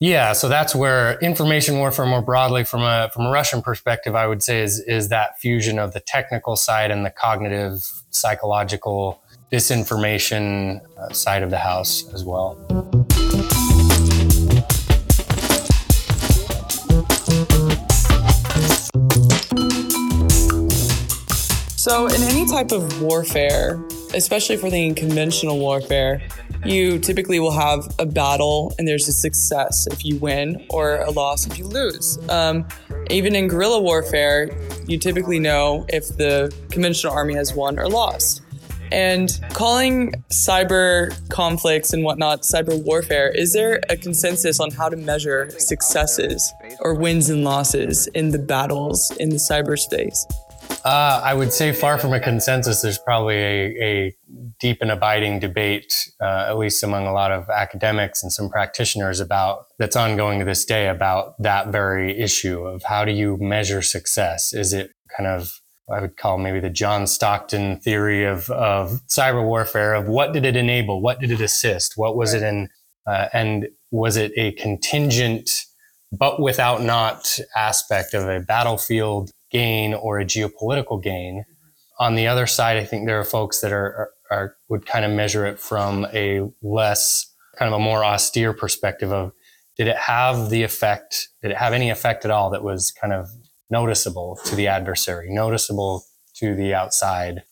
Yeah, 0.00 0.32
so 0.32 0.48
that's 0.48 0.76
where 0.76 1.18
information 1.18 1.78
warfare 1.78 2.06
more 2.06 2.22
broadly 2.22 2.62
from 2.62 2.82
a 2.82 3.10
from 3.12 3.26
a 3.26 3.30
Russian 3.30 3.62
perspective, 3.62 4.14
I 4.14 4.28
would 4.28 4.44
say 4.44 4.62
is 4.62 4.78
is 4.78 5.08
that 5.08 5.40
fusion 5.40 5.78
of 5.80 5.92
the 5.92 5.98
technical 5.98 6.54
side 6.54 6.92
and 6.92 7.04
the 7.04 7.10
cognitive, 7.10 7.82
psychological 8.10 9.20
disinformation 9.52 10.80
uh, 10.98 11.12
side 11.12 11.42
of 11.42 11.50
the 11.50 11.58
house 11.58 12.12
as 12.12 12.24
well. 12.24 12.56
So, 21.76 22.06
in 22.06 22.22
any 22.22 22.46
type 22.46 22.70
of 22.70 23.00
warfare, 23.00 23.82
especially 24.12 24.58
for 24.58 24.68
the 24.68 24.92
conventional 24.92 25.58
warfare, 25.58 26.20
you 26.64 26.98
typically 26.98 27.40
will 27.40 27.52
have 27.52 27.88
a 27.98 28.04
battle 28.04 28.74
and 28.78 28.86
there's 28.86 29.08
a 29.08 29.12
success 29.12 29.86
if 29.90 30.04
you 30.04 30.18
win 30.18 30.66
or 30.70 30.96
a 30.96 31.10
loss 31.10 31.46
if 31.46 31.56
you 31.56 31.64
lose. 31.64 32.18
Um, 32.28 32.66
even 33.10 33.34
in 33.34 33.48
guerrilla 33.48 33.80
warfare, 33.80 34.50
you 34.86 34.98
typically 34.98 35.38
know 35.38 35.86
if 35.88 36.08
the 36.16 36.54
conventional 36.70 37.14
army 37.14 37.34
has 37.34 37.54
won 37.54 37.78
or 37.78 37.88
lost. 37.88 38.42
And 38.92 39.38
calling 39.52 40.12
cyber 40.30 41.16
conflicts 41.28 41.92
and 41.92 42.04
whatnot 42.04 42.42
cyber 42.42 42.82
warfare, 42.84 43.30
is 43.30 43.52
there 43.52 43.80
a 43.88 43.96
consensus 43.96 44.60
on 44.60 44.70
how 44.70 44.88
to 44.88 44.96
measure 44.96 45.50
successes 45.58 46.52
or 46.80 46.94
wins 46.94 47.28
and 47.30 47.44
losses 47.44 48.06
in 48.08 48.30
the 48.30 48.38
battles 48.38 49.10
in 49.18 49.30
the 49.30 49.36
cyberspace? 49.36 50.18
Uh, 50.84 51.20
I 51.24 51.34
would 51.34 51.52
say 51.52 51.72
far 51.72 51.98
from 51.98 52.12
a 52.12 52.20
consensus. 52.20 52.82
There's 52.82 52.98
probably 52.98 53.36
a, 53.36 53.82
a 53.82 54.16
deep 54.60 54.78
and 54.80 54.90
abiding 54.90 55.40
debate, 55.40 56.10
uh, 56.20 56.46
at 56.48 56.56
least 56.56 56.82
among 56.82 57.06
a 57.06 57.12
lot 57.12 57.32
of 57.32 57.48
academics 57.48 58.22
and 58.22 58.32
some 58.32 58.48
practitioners 58.48 59.20
about 59.20 59.66
that's 59.78 59.96
ongoing 59.96 60.38
to 60.38 60.44
this 60.44 60.64
day 60.64 60.88
about 60.88 61.40
that 61.42 61.68
very 61.68 62.18
issue 62.18 62.64
of 62.64 62.82
how 62.84 63.04
do 63.04 63.12
you 63.12 63.36
measure 63.38 63.82
success? 63.82 64.52
Is 64.52 64.72
it 64.72 64.92
kind 65.16 65.28
of 65.28 65.60
I 65.90 66.00
would 66.00 66.16
call 66.16 66.38
maybe 66.38 66.60
the 66.60 66.70
John 66.70 67.06
Stockton 67.06 67.80
theory 67.80 68.24
of, 68.24 68.50
of 68.50 69.00
cyber 69.08 69.44
warfare 69.44 69.94
of 69.94 70.06
what 70.06 70.32
did 70.32 70.44
it 70.44 70.56
enable? 70.56 71.00
What 71.00 71.20
did 71.20 71.30
it 71.30 71.40
assist? 71.40 71.96
What 71.96 72.16
was 72.16 72.34
it 72.34 72.42
in? 72.42 72.68
Uh, 73.06 73.28
and 73.32 73.68
was 73.90 74.16
it 74.16 74.32
a 74.36 74.52
contingent, 74.52 75.64
but 76.12 76.40
without 76.40 76.82
not 76.82 77.38
aspect 77.56 78.12
of 78.12 78.28
a 78.28 78.40
battlefield 78.40 79.30
gain 79.50 79.94
or 79.94 80.18
a 80.18 80.24
geopolitical 80.26 81.02
gain? 81.02 81.44
On 81.98 82.14
the 82.14 82.26
other 82.26 82.46
side, 82.46 82.76
I 82.76 82.84
think 82.84 83.06
there 83.06 83.18
are 83.18 83.24
folks 83.24 83.60
that 83.60 83.72
are, 83.72 83.86
are, 83.86 84.10
are 84.30 84.56
would 84.68 84.84
kind 84.84 85.04
of 85.04 85.10
measure 85.10 85.46
it 85.46 85.58
from 85.58 86.06
a 86.12 86.42
less 86.62 87.32
kind 87.58 87.72
of 87.72 87.80
a 87.80 87.82
more 87.82 88.04
austere 88.04 88.52
perspective 88.52 89.10
of 89.10 89.32
did 89.78 89.86
it 89.86 89.96
have 89.96 90.50
the 90.50 90.64
effect? 90.64 91.28
Did 91.40 91.52
it 91.52 91.56
have 91.56 91.72
any 91.72 91.88
effect 91.88 92.24
at 92.24 92.30
all 92.30 92.50
that 92.50 92.62
was 92.62 92.90
kind 92.90 93.12
of 93.12 93.30
noticeable 93.70 94.38
to 94.44 94.54
the 94.56 94.66
adversary, 94.66 95.28
noticeable 95.30 96.04
to 96.36 96.54
the 96.54 96.74
outside. 96.74 97.42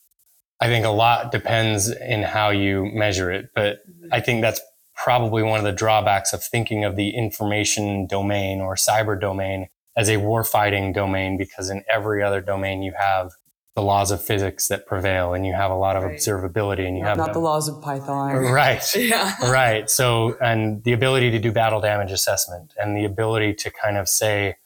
I 0.61 0.67
think 0.69 0.87
a 0.87 0.91
lot 0.91 1.33
depends 1.33 1.89
in 1.91 2.23
how 2.23 2.51
you 2.51 2.87
measure 2.93 3.31
it, 3.31 3.51
but 3.55 3.81
I 4.11 4.21
think 4.21 4.41
that's 4.41 4.61
probably 4.95 5.43
one 5.43 5.59
of 5.59 5.65
the 5.65 5.73
drawbacks 5.73 6.33
of 6.33 6.43
thinking 6.43 6.85
of 6.85 6.97
the 6.97 7.11
information 7.11 8.07
domain 8.07 8.61
or 8.61 8.75
cyber 8.77 9.21
domain 9.21 9.69
as 9.97 10.09
a 10.09 10.17
warfighting 10.17 10.95
domain, 10.95 11.37
because 11.37 11.69
in 11.71 11.83
every 11.93 12.23
other 12.23 12.41
domain 12.41 12.83
you 12.83 12.93
have 12.99 13.33
the 13.75 13.83
laws 13.83 14.11
of 14.11 14.25
physics 14.25 14.69
that 14.69 14.87
prevail 14.87 15.35
and 15.35 15.45
you 15.47 15.53
have 15.53 15.71
a 15.71 15.75
lot 15.75 15.97
of 15.97 16.03
Right. 16.05 16.17
observability 16.19 16.87
and 16.89 16.97
you 16.97 17.05
have 17.05 17.19
Not 17.19 17.35
the 17.35 17.39
laws 17.41 17.69
of 17.69 17.83
Python. 17.83 18.35
Right. 18.51 18.83
Yeah. 18.97 19.35
Right. 19.51 19.91
So, 19.91 20.39
and 20.41 20.83
the 20.85 20.93
ability 20.95 21.31
to 21.33 21.39
do 21.39 21.53
battle 21.53 21.83
damage 21.83 22.11
assessment 22.11 22.73
and 22.79 22.97
the 22.97 23.05
ability 23.05 23.53
to 23.55 23.71
kind 23.71 23.99
of 23.99 24.09
say, 24.09 24.57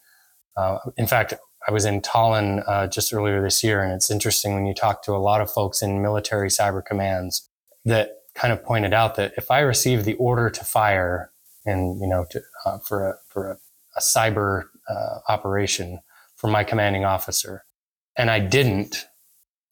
uh, 0.61 0.79
in 0.97 1.07
fact, 1.07 1.35
I 1.67 1.73
was 1.73 1.85
in 1.85 2.01
Tallinn 2.01 2.63
uh, 2.67 2.87
just 2.87 3.13
earlier 3.13 3.43
this 3.43 3.65
year, 3.65 3.83
and 3.83 3.93
it's 3.93 4.11
interesting 4.11 4.55
when 4.55 4.67
you 4.67 4.75
talk 4.75 5.03
to 5.05 5.13
a 5.13 5.19
lot 5.19 5.41
of 5.41 5.51
folks 5.51 5.83
in 5.83 6.03
military 6.03 6.49
cyber 6.49 6.85
commands 6.85 7.49
that 7.85 8.23
kind 8.35 8.53
of 8.53 8.63
pointed 8.63 8.93
out 8.93 9.15
that 9.15 9.33
if 9.37 9.51
I 9.51 9.61
receive 9.61 10.05
the 10.05 10.15
order 10.15 10.51
to 10.51 10.65
fire 10.65 11.33
and, 11.65 12.01
you 12.01 12.07
know, 12.07 12.27
to, 12.31 12.43
uh, 12.65 12.79
for 12.79 13.09
a, 13.09 13.15
for 13.29 13.51
a, 13.53 13.59
a 13.97 14.01
cyber 14.01 14.65
uh, 14.89 15.19
operation 15.29 16.01
from 16.37 16.51
my 16.51 16.65
commanding 16.65 17.05
officer, 17.05 17.65
and 18.17 18.31
I 18.31 18.39
didn't, 18.41 19.07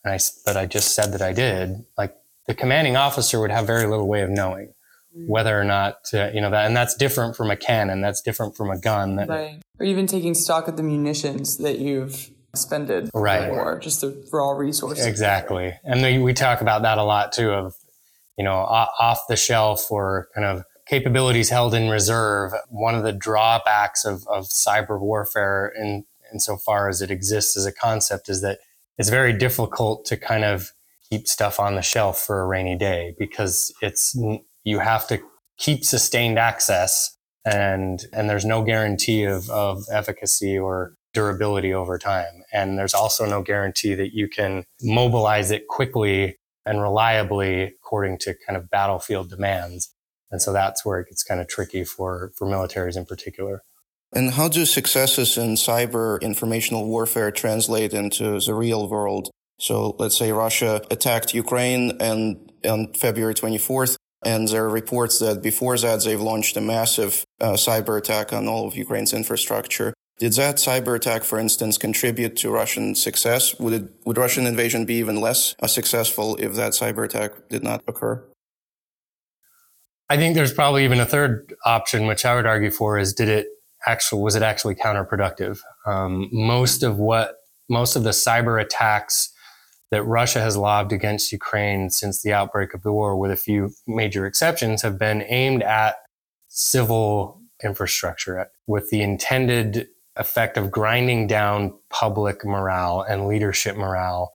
and 0.04 0.12
I, 0.14 0.18
but 0.45 0.57
I 0.57 0.66
just 0.66 0.95
said 0.95 1.12
that 1.12 1.23
I 1.23 1.33
did, 1.33 1.85
like 1.97 2.16
the 2.47 2.54
commanding 2.54 2.97
officer 2.97 3.40
would 3.40 3.50
have 3.50 3.66
very 3.66 3.87
little 3.87 4.09
way 4.09 4.23
of 4.23 4.30
knowing 4.30 4.73
whether 5.12 5.58
or 5.58 5.64
not 5.64 5.96
uh, 6.14 6.30
you 6.32 6.40
know 6.40 6.50
that 6.50 6.66
and 6.66 6.76
that's 6.76 6.94
different 6.94 7.34
from 7.36 7.50
a 7.50 7.56
cannon 7.56 8.00
that's 8.00 8.20
different 8.20 8.56
from 8.56 8.70
a 8.70 8.78
gun 8.78 9.16
that, 9.16 9.28
Right. 9.28 9.60
Or 9.80 9.86
even 9.86 10.06
taking 10.06 10.34
stock 10.34 10.68
of 10.68 10.76
the 10.76 10.82
munitions 10.82 11.58
that 11.58 11.78
you've 11.78 12.30
expended 12.52 13.10
Right. 13.14 13.48
or 13.50 13.78
just 13.78 14.00
the 14.00 14.26
raw 14.32 14.50
resources. 14.52 15.06
exactly 15.06 15.74
and 15.84 16.02
we, 16.02 16.18
we 16.18 16.32
talk 16.34 16.60
about 16.60 16.82
that 16.82 16.98
a 16.98 17.02
lot 17.04 17.32
too 17.32 17.50
of 17.50 17.74
you 18.36 18.44
know 18.44 18.54
off 18.54 19.20
the 19.28 19.36
shelf 19.36 19.90
or 19.90 20.28
kind 20.34 20.46
of 20.46 20.64
capabilities 20.86 21.50
held 21.50 21.74
in 21.74 21.88
reserve 21.90 22.52
one 22.68 22.94
of 22.94 23.02
the 23.02 23.12
drawbacks 23.12 24.04
of, 24.04 24.26
of 24.28 24.44
cyber 24.46 24.98
warfare 25.00 25.72
in 25.76 26.04
insofar 26.32 26.88
as 26.88 27.00
it 27.02 27.10
exists 27.10 27.56
as 27.56 27.64
a 27.66 27.72
concept 27.72 28.28
is 28.28 28.40
that 28.42 28.58
it's 28.98 29.08
very 29.08 29.32
difficult 29.32 30.04
to 30.04 30.16
kind 30.16 30.44
of 30.44 30.72
keep 31.08 31.26
stuff 31.26 31.58
on 31.58 31.74
the 31.74 31.82
shelf 31.82 32.18
for 32.20 32.40
a 32.42 32.46
rainy 32.46 32.76
day 32.76 33.14
because 33.18 33.72
it's 33.80 34.14
you 34.68 34.78
have 34.78 35.06
to 35.08 35.18
keep 35.58 35.84
sustained 35.84 36.38
access 36.38 37.16
and 37.44 38.04
and 38.12 38.28
there's 38.28 38.44
no 38.44 38.62
guarantee 38.62 39.25
of, 39.25 39.48
of 39.50 39.84
efficacy 39.90 40.58
or 40.58 40.94
durability 41.14 41.72
over 41.72 41.98
time. 41.98 42.42
And 42.52 42.78
there's 42.78 42.94
also 42.94 43.25
no 43.25 43.42
guarantee 43.42 43.94
that 43.94 44.12
you 44.12 44.28
can 44.28 44.64
mobilize 44.82 45.50
it 45.50 45.66
quickly 45.66 46.37
and 46.66 46.82
reliably 46.82 47.62
according 47.62 48.18
to 48.18 48.34
kind 48.46 48.56
of 48.58 48.68
battlefield 48.68 49.30
demands. 49.30 49.94
And 50.30 50.42
so 50.42 50.52
that's 50.52 50.84
where 50.84 51.00
it 51.00 51.08
gets 51.08 51.22
kind 51.22 51.40
of 51.40 51.48
tricky 51.48 51.84
for 51.84 52.32
for 52.37 52.46
militaries 52.46 52.96
in 52.96 53.06
particular. 53.06 53.62
And 54.12 54.30
how 54.32 54.48
do 54.48 54.64
successes 54.64 55.37
in 55.38 55.54
cyber 55.54 56.20
informational 56.20 56.87
warfare 56.87 57.30
translate 57.30 57.92
into 57.94 58.40
the 58.40 58.54
real 58.54 58.88
world? 58.88 59.30
So 59.60 59.96
let's 59.98 60.16
say 60.16 60.32
Russia 60.32 60.82
attacked 60.90 61.34
Ukraine 61.34 61.96
and 62.00 62.52
on 62.64 62.92
February 62.94 63.34
24th, 63.34 63.96
and 64.25 64.48
there 64.48 64.64
are 64.64 64.70
reports 64.70 65.18
that 65.18 65.42
before 65.42 65.76
that 65.78 66.04
they've 66.04 66.20
launched 66.20 66.56
a 66.56 66.60
massive 66.60 67.25
uh, 67.40 67.52
cyber 67.52 67.96
attack 67.98 68.32
on 68.32 68.48
all 68.48 68.66
of 68.66 68.76
Ukraine's 68.76 69.12
infrastructure. 69.12 69.94
Did 70.18 70.32
that 70.32 70.56
cyber 70.56 70.96
attack, 70.96 71.22
for 71.22 71.38
instance, 71.38 71.78
contribute 71.78 72.37
to 72.38 72.50
Russian 72.50 72.96
success? 72.96 73.58
Would 73.60 73.72
it, 73.72 73.84
would 74.04 74.18
Russian 74.18 74.46
invasion 74.46 74.84
be 74.84 74.94
even 74.94 75.20
less 75.20 75.54
uh, 75.62 75.68
successful 75.68 76.37
if 76.37 76.54
that 76.54 76.72
cyber 76.72 77.04
attack 77.04 77.48
did 77.48 77.62
not 77.62 77.84
occur? 77.87 78.25
I 80.10 80.16
think 80.16 80.34
there's 80.34 80.52
probably 80.52 80.84
even 80.84 80.98
a 80.98 81.06
third 81.06 81.54
option, 81.64 82.06
which 82.06 82.25
I 82.25 82.34
would 82.34 82.46
argue 82.46 82.70
for 82.70 82.98
is 82.98 83.12
did 83.12 83.28
it 83.28 83.46
actually, 83.87 84.22
was 84.22 84.34
it 84.34 84.42
actually 84.42 84.75
counterproductive? 84.75 85.60
Um, 85.87 86.28
most 86.32 86.82
of 86.82 86.98
what, 86.98 87.37
most 87.68 87.94
of 87.94 88.02
the 88.02 88.10
cyber 88.10 88.60
attacks 88.60 89.32
that 89.90 90.02
Russia 90.02 90.40
has 90.40 90.57
lobbed 90.57 90.92
against 90.92 91.33
Ukraine 91.33 91.90
since 91.90 92.23
the 92.23 92.33
outbreak 92.33 92.75
of 92.75 92.83
the 92.83 92.92
war, 92.92 93.16
with 93.16 93.30
a 93.30 93.37
few 93.37 93.73
major 93.87 94.26
exceptions, 94.26 94.83
have 94.83 94.99
been 94.99 95.23
aimed 95.28 95.62
at 95.62 95.97
civil 96.49 97.40
infrastructure 97.62 98.49
with 98.66 98.90
the 98.90 99.02
intended 99.02 99.88
effect 100.16 100.57
of 100.57 100.71
grinding 100.71 101.26
down 101.26 101.73
public 101.90 102.45
morale 102.45 103.00
and 103.09 103.28
leadership 103.28 103.76
morale 103.76 104.35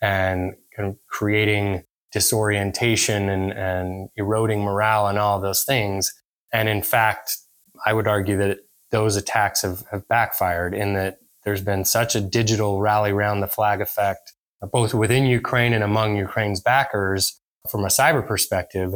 and 0.00 0.54
kind 0.76 0.88
of 0.88 0.96
creating 1.08 1.84
disorientation 2.12 3.28
and, 3.28 3.52
and 3.52 4.08
eroding 4.16 4.62
morale 4.62 5.06
and 5.06 5.18
all 5.18 5.40
those 5.40 5.64
things. 5.64 6.12
And 6.52 6.68
in 6.68 6.82
fact, 6.82 7.38
I 7.86 7.94
would 7.94 8.06
argue 8.06 8.36
that 8.36 8.58
those 8.90 9.16
attacks 9.16 9.62
have, 9.62 9.84
have 9.90 10.06
backfired 10.08 10.74
in 10.74 10.92
that 10.94 11.18
there's 11.44 11.62
been 11.62 11.84
such 11.84 12.14
a 12.14 12.20
digital 12.20 12.80
rally 12.80 13.12
round 13.12 13.42
the 13.42 13.48
flag 13.48 13.80
effect, 13.80 14.34
both 14.70 14.94
within 14.94 15.26
Ukraine 15.26 15.72
and 15.72 15.82
among 15.82 16.16
Ukraine's 16.16 16.60
backers 16.60 17.40
from 17.70 17.84
a 17.84 17.88
cyber 17.88 18.26
perspective, 18.26 18.94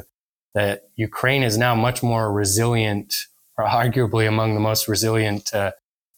that 0.55 0.85
Ukraine 0.97 1.43
is 1.43 1.59
now 1.59 1.75
much 1.75 2.03
more 2.03 2.33
resilient, 2.33 3.15
or 3.59 3.65
arguably 3.67 4.29
among 4.29 4.55
the 4.55 4.61
most 4.61 4.89
resilient 4.89 5.53
uh, 5.55 5.73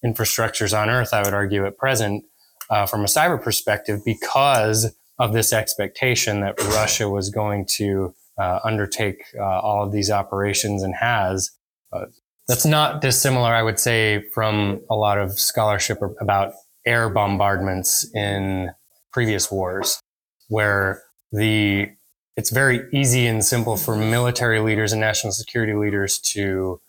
infrastructures 0.05 0.77
on 0.79 0.89
earth, 0.89 1.13
I 1.13 1.23
would 1.23 1.35
argue 1.35 1.67
at 1.67 1.77
present, 1.77 2.25
uh, 2.71 2.87
from 2.87 3.03
a 3.03 3.09
cyber 3.09 3.43
perspective, 3.43 4.01
because 4.05 4.95
of 5.19 5.33
this 5.33 5.53
expectation 5.53 6.41
that 6.41 6.61
Russia 6.61 7.09
was 7.09 7.31
going 7.31 7.67
to 7.67 8.15
uh, 8.39 8.61
undertake 8.63 9.25
uh, 9.37 9.43
all 9.43 9.85
of 9.85 9.93
these 9.93 10.11
operations 10.11 10.83
and 10.83 10.95
has. 10.95 11.51
Uh, 11.93 12.07
that's 12.47 12.65
not 12.65 13.01
dissimilar, 13.01 13.53
I 13.53 13.63
would 13.63 13.81
say, 13.81 14.23
from 14.33 14.81
a 14.89 14.95
lot 14.95 15.19
of 15.19 15.33
scholarship 15.39 15.99
about 16.21 16.55
air 16.87 17.11
bombardments 17.11 18.09
in 18.15 18.71
previous 19.13 19.51
wars, 19.51 20.01
where 20.49 21.03
the 21.33 21.91
it's 22.37 22.51
very 22.51 22.89
easy 22.93 23.27
and 23.27 23.45
simple 23.45 23.77
for 23.77 23.97
military 23.97 24.61
leaders 24.61 24.93
and 24.93 25.01
national 25.01 25.33
security 25.33 25.75
leaders 25.75 26.19
to 26.21 26.81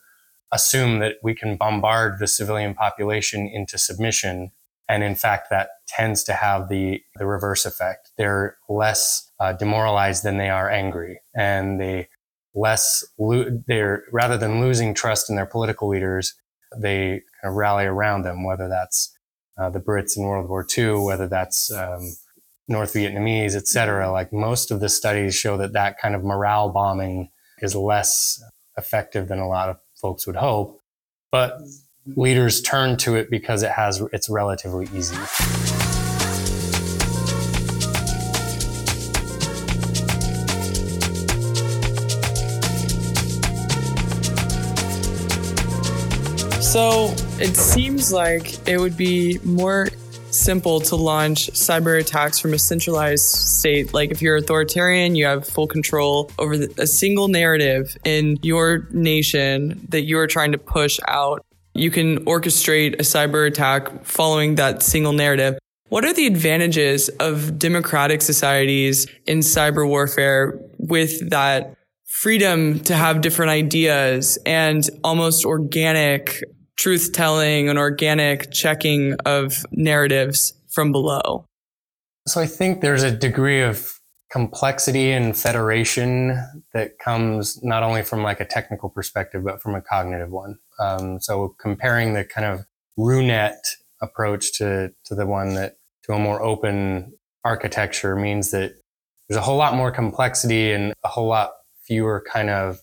assume 0.52 1.00
that 1.00 1.16
we 1.24 1.34
can 1.34 1.58
bombard 1.58 2.20
the 2.20 2.28
civilian 2.28 2.76
population 2.76 3.48
into 3.48 3.78
submission. 3.78 4.52
And 4.88 5.04
in 5.04 5.16
fact, 5.16 5.50
that 5.50 5.70
tends 5.88 6.24
to 6.26 6.34
have 6.34 6.70
the, 6.70 7.02
the 7.16 7.26
reverse 7.26 7.66
effect. 7.66 8.12
They're 8.18 8.58
less 8.68 9.32
uh, 9.40 9.54
demoralized 9.54 10.24
than 10.24 10.38
they 10.38 10.50
are 10.50 10.70
angry. 10.70 11.20
And 11.36 11.80
they 11.80 12.10
less, 12.54 13.04
lo- 13.18 13.62
they're 13.68 14.04
rather 14.12 14.38
than 14.38 14.62
losing 14.62 14.94
trust 14.94 15.30
in 15.30 15.36
their 15.36 15.46
political 15.46 15.88
leaders, 15.88 16.36
they 16.78 17.22
kind 17.42 17.52
of 17.52 17.56
rally 17.56 17.86
around 17.86 18.24
them, 18.24 18.44
whether 18.44 18.68
that's 18.68 19.18
uh, 19.60 19.70
the 19.70 19.80
Brits 19.80 20.18
in 20.18 20.24
World 20.24 20.50
War 20.50 20.66
II, 20.78 21.06
whether 21.06 21.28
that's 21.28 21.72
um, 21.72 22.16
North 22.68 22.94
Vietnamese, 22.94 23.56
et 23.56 23.68
cetera. 23.68 24.12
Like 24.12 24.32
most 24.32 24.72
of 24.72 24.80
the 24.80 24.90
studies 24.90 25.36
show 25.36 25.58
that 25.58 25.74
that 25.74 26.00
kind 26.00 26.16
of 26.16 26.24
morale 26.24 26.70
bombing 26.70 27.30
is 27.62 27.76
less 27.76 28.42
effective 28.78 29.28
than 29.28 29.40
a 29.40 29.48
lot 29.48 29.70
of 29.70 29.78
folks 29.96 30.26
would 30.26 30.38
hope. 30.38 30.80
But 31.32 31.60
leaders 32.16 32.62
turn 32.62 32.98
to 32.98 33.16
it 33.16 33.30
because 33.30 33.64
it 33.64 33.72
has 33.72 34.02
it's 34.14 34.30
relatively 34.30 34.88
easy. 34.96 35.18
So 46.70 47.12
it 47.40 47.58
seems 47.58 48.14
like 48.14 48.68
it 48.68 48.80
would 48.80 48.96
be 48.96 49.40
more 49.44 49.88
simple 50.30 50.80
to 50.82 50.96
launch 50.96 51.50
cyber 51.54 52.00
attacks 52.00 52.38
from 52.38 52.54
a 52.54 52.60
centralized 52.60 53.26
state. 53.26 53.92
Like 53.92 54.12
if 54.12 54.22
you're 54.22 54.36
authoritarian, 54.36 55.16
you 55.16 55.26
have 55.26 55.48
full 55.48 55.66
control 55.66 56.30
over 56.38 56.60
the, 56.60 56.72
a 56.80 56.86
single 56.86 57.28
narrative 57.28 57.98
in 58.06 58.38
your 58.44 58.88
nation 58.92 59.84
that 59.90 60.02
you 60.02 60.20
are 60.20 60.28
trying 60.28 60.52
to 60.52 60.60
push 60.60 61.00
out. 61.08 61.44
You 61.74 61.90
can 61.90 62.24
orchestrate 62.26 62.94
a 62.94 63.04
cyber 63.04 63.48
attack 63.48 64.06
following 64.06 64.54
that 64.56 64.84
single 64.84 65.14
narrative. 65.14 65.58
What 65.88 66.06
are 66.06 66.14
the 66.14 66.28
advantages 66.28 67.10
of 67.20 67.58
democratic 67.58 68.22
societies 68.22 69.08
in 69.26 69.40
cyber 69.40 69.88
warfare 69.88 70.60
with 70.78 71.32
that 71.32 71.74
freedom 72.06 72.80
to 72.82 72.94
have 72.94 73.22
different 73.22 73.50
ideas 73.50 74.38
and 74.46 74.88
almost 75.04 75.46
organic 75.46 76.44
truth 76.80 77.12
telling 77.12 77.68
and 77.68 77.78
organic 77.78 78.52
checking 78.52 79.14
of 79.26 79.66
narratives 79.72 80.54
from 80.70 80.94
below? 80.94 81.46
So 82.26 82.40
I 82.40 82.48
think 82.48 82.80
there's 82.80 83.04
a 83.04 83.12
degree 83.12 83.62
of 83.62 84.00
complexity 84.32 85.12
and 85.12 85.36
federation 85.36 86.42
that 86.74 86.98
comes 87.00 87.62
not 87.64 87.84
only 87.84 88.02
from 88.02 88.24
like 88.24 88.40
a 88.40 88.46
technical 88.46 88.90
perspective, 88.90 89.44
but 89.44 89.62
from 89.62 89.76
a 89.76 89.82
cognitive 89.82 90.30
one. 90.30 90.58
Um, 90.80 91.20
so 91.20 91.56
comparing 91.60 92.14
the 92.14 92.24
kind 92.24 92.46
of 92.46 92.66
RuNet 92.98 93.58
approach 94.02 94.54
to, 94.60 94.94
to 95.04 95.16
the 95.16 95.26
one 95.26 95.56
that 95.56 95.78
to 96.04 96.14
a 96.14 96.20
more 96.20 96.42
open 96.42 97.12
architecture 97.44 98.16
means 98.16 98.52
that 98.52 98.76
there's 99.28 99.38
a 99.38 99.42
whole 99.42 99.58
lot 99.58 99.76
more 99.76 99.92
complexity 99.92 100.72
and 100.72 100.94
a 101.04 101.08
whole 101.10 101.28
lot 101.28 101.52
fewer 101.84 102.24
kind 102.32 102.50
of 102.50 102.80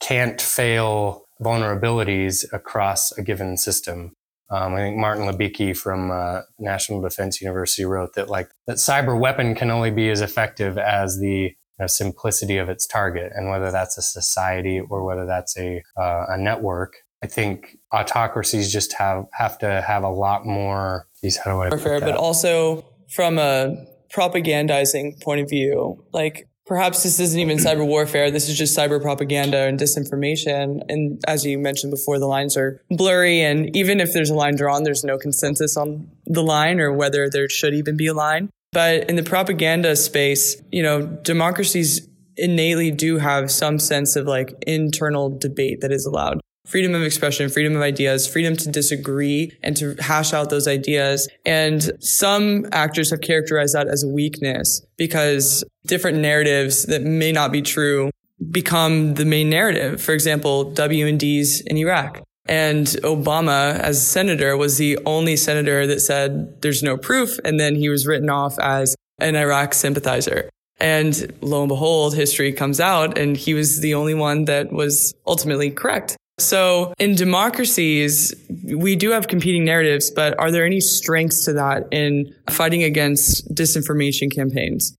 can't 0.00 0.40
fail 0.40 1.25
vulnerabilities 1.42 2.44
across 2.52 3.12
a 3.12 3.22
given 3.22 3.56
system. 3.56 4.12
Um, 4.48 4.74
I 4.74 4.78
think 4.78 4.96
Martin 4.96 5.24
Libicki 5.24 5.76
from 5.76 6.10
uh, 6.10 6.42
National 6.58 7.00
Defense 7.00 7.40
University 7.40 7.84
wrote 7.84 8.14
that 8.14 8.28
like 8.28 8.48
that 8.66 8.76
cyber 8.76 9.18
weapon 9.18 9.54
can 9.54 9.70
only 9.70 9.90
be 9.90 10.08
as 10.08 10.20
effective 10.20 10.78
as 10.78 11.18
the 11.18 11.28
you 11.28 11.54
know, 11.80 11.86
simplicity 11.86 12.56
of 12.56 12.68
its 12.68 12.86
target, 12.86 13.32
and 13.34 13.50
whether 13.50 13.72
that's 13.72 13.98
a 13.98 14.02
society 14.02 14.80
or 14.80 15.04
whether 15.04 15.26
that's 15.26 15.56
a 15.58 15.82
uh, 15.96 16.26
a 16.28 16.38
network. 16.38 16.94
I 17.24 17.26
think 17.26 17.78
autocracies 17.92 18.72
just 18.72 18.92
have 18.94 19.24
have 19.32 19.58
to 19.58 19.82
have 19.82 20.04
a 20.04 20.10
lot 20.10 20.46
more. 20.46 21.08
Geez, 21.20 21.38
how 21.38 21.50
do 21.50 21.62
I? 21.62 21.68
Warfare, 21.68 22.00
but 22.00 22.14
also 22.14 22.84
from 23.10 23.38
a 23.38 23.74
propagandizing 24.14 25.20
point 25.22 25.40
of 25.40 25.48
view, 25.48 26.04
like 26.12 26.48
perhaps 26.66 27.02
this 27.02 27.20
isn't 27.20 27.38
even 27.38 27.58
cyber 27.58 27.86
warfare. 27.86 28.30
This 28.30 28.48
is 28.48 28.58
just 28.58 28.76
cyber 28.76 29.00
propaganda 29.00 29.66
and 29.66 29.78
disinformation. 29.78 30.82
And 30.88 31.22
as 31.26 31.44
you 31.44 31.58
mentioned 31.58 31.92
before, 31.92 32.18
the 32.18 32.26
lines 32.26 32.56
are 32.56 32.80
blurry. 32.90 33.40
And 33.40 33.74
even 33.76 34.00
if 34.00 34.12
there's 34.12 34.30
a 34.30 34.34
line 34.34 34.56
drawn, 34.56 34.82
there's 34.82 35.04
no 35.04 35.16
consensus 35.18 35.76
on 35.76 36.10
the 36.26 36.42
line 36.42 36.80
or 36.80 36.92
whether 36.92 37.30
there 37.30 37.48
should 37.48 37.74
even 37.74 37.96
be 37.96 38.08
a 38.08 38.14
line. 38.14 38.50
But 38.72 39.08
in 39.08 39.16
the 39.16 39.22
propaganda 39.22 39.96
space, 39.96 40.60
you 40.70 40.82
know, 40.82 41.06
democracies 41.06 42.06
innately 42.36 42.90
do 42.90 43.16
have 43.18 43.50
some 43.50 43.78
sense 43.78 44.16
of 44.16 44.26
like 44.26 44.54
internal 44.66 45.30
debate 45.38 45.80
that 45.80 45.90
is 45.90 46.04
allowed 46.04 46.40
freedom 46.66 46.94
of 46.94 47.02
expression, 47.02 47.48
freedom 47.48 47.76
of 47.76 47.82
ideas, 47.82 48.26
freedom 48.26 48.56
to 48.56 48.70
disagree 48.70 49.56
and 49.62 49.76
to 49.76 49.94
hash 50.00 50.32
out 50.32 50.50
those 50.50 50.68
ideas. 50.68 51.28
And 51.44 51.90
some 52.00 52.66
actors 52.72 53.10
have 53.10 53.20
characterized 53.20 53.74
that 53.74 53.88
as 53.88 54.02
a 54.02 54.08
weakness 54.08 54.84
because 54.96 55.64
different 55.86 56.18
narratives 56.18 56.84
that 56.86 57.02
may 57.02 57.32
not 57.32 57.52
be 57.52 57.62
true 57.62 58.10
become 58.50 59.14
the 59.14 59.24
main 59.24 59.48
narrative. 59.48 60.00
For 60.00 60.12
example, 60.12 60.72
WMDs 60.72 61.62
in 61.66 61.76
Iraq. 61.78 62.22
And 62.48 62.86
Obama, 62.86 63.78
as 63.80 63.96
a 63.96 64.00
senator, 64.00 64.56
was 64.56 64.78
the 64.78 64.98
only 65.04 65.36
senator 65.36 65.86
that 65.86 66.00
said 66.00 66.62
there's 66.62 66.82
no 66.82 66.96
proof. 66.96 67.38
And 67.44 67.58
then 67.58 67.74
he 67.74 67.88
was 67.88 68.06
written 68.06 68.30
off 68.30 68.58
as 68.58 68.94
an 69.18 69.34
Iraq 69.34 69.74
sympathizer. 69.74 70.48
And 70.78 71.32
lo 71.40 71.62
and 71.62 71.68
behold, 71.68 72.14
history 72.14 72.52
comes 72.52 72.80
out 72.80 73.16
and 73.16 73.36
he 73.36 73.54
was 73.54 73.80
the 73.80 73.94
only 73.94 74.14
one 74.14 74.44
that 74.44 74.72
was 74.72 75.14
ultimately 75.26 75.70
correct. 75.70 76.16
So 76.38 76.92
in 76.98 77.14
democracies, 77.14 78.34
we 78.64 78.94
do 78.94 79.10
have 79.10 79.28
competing 79.28 79.64
narratives, 79.64 80.10
but 80.10 80.38
are 80.38 80.50
there 80.50 80.66
any 80.66 80.80
strengths 80.80 81.44
to 81.46 81.54
that 81.54 81.88
in 81.90 82.34
fighting 82.50 82.82
against 82.82 83.54
disinformation 83.54 84.30
campaigns? 84.30 84.94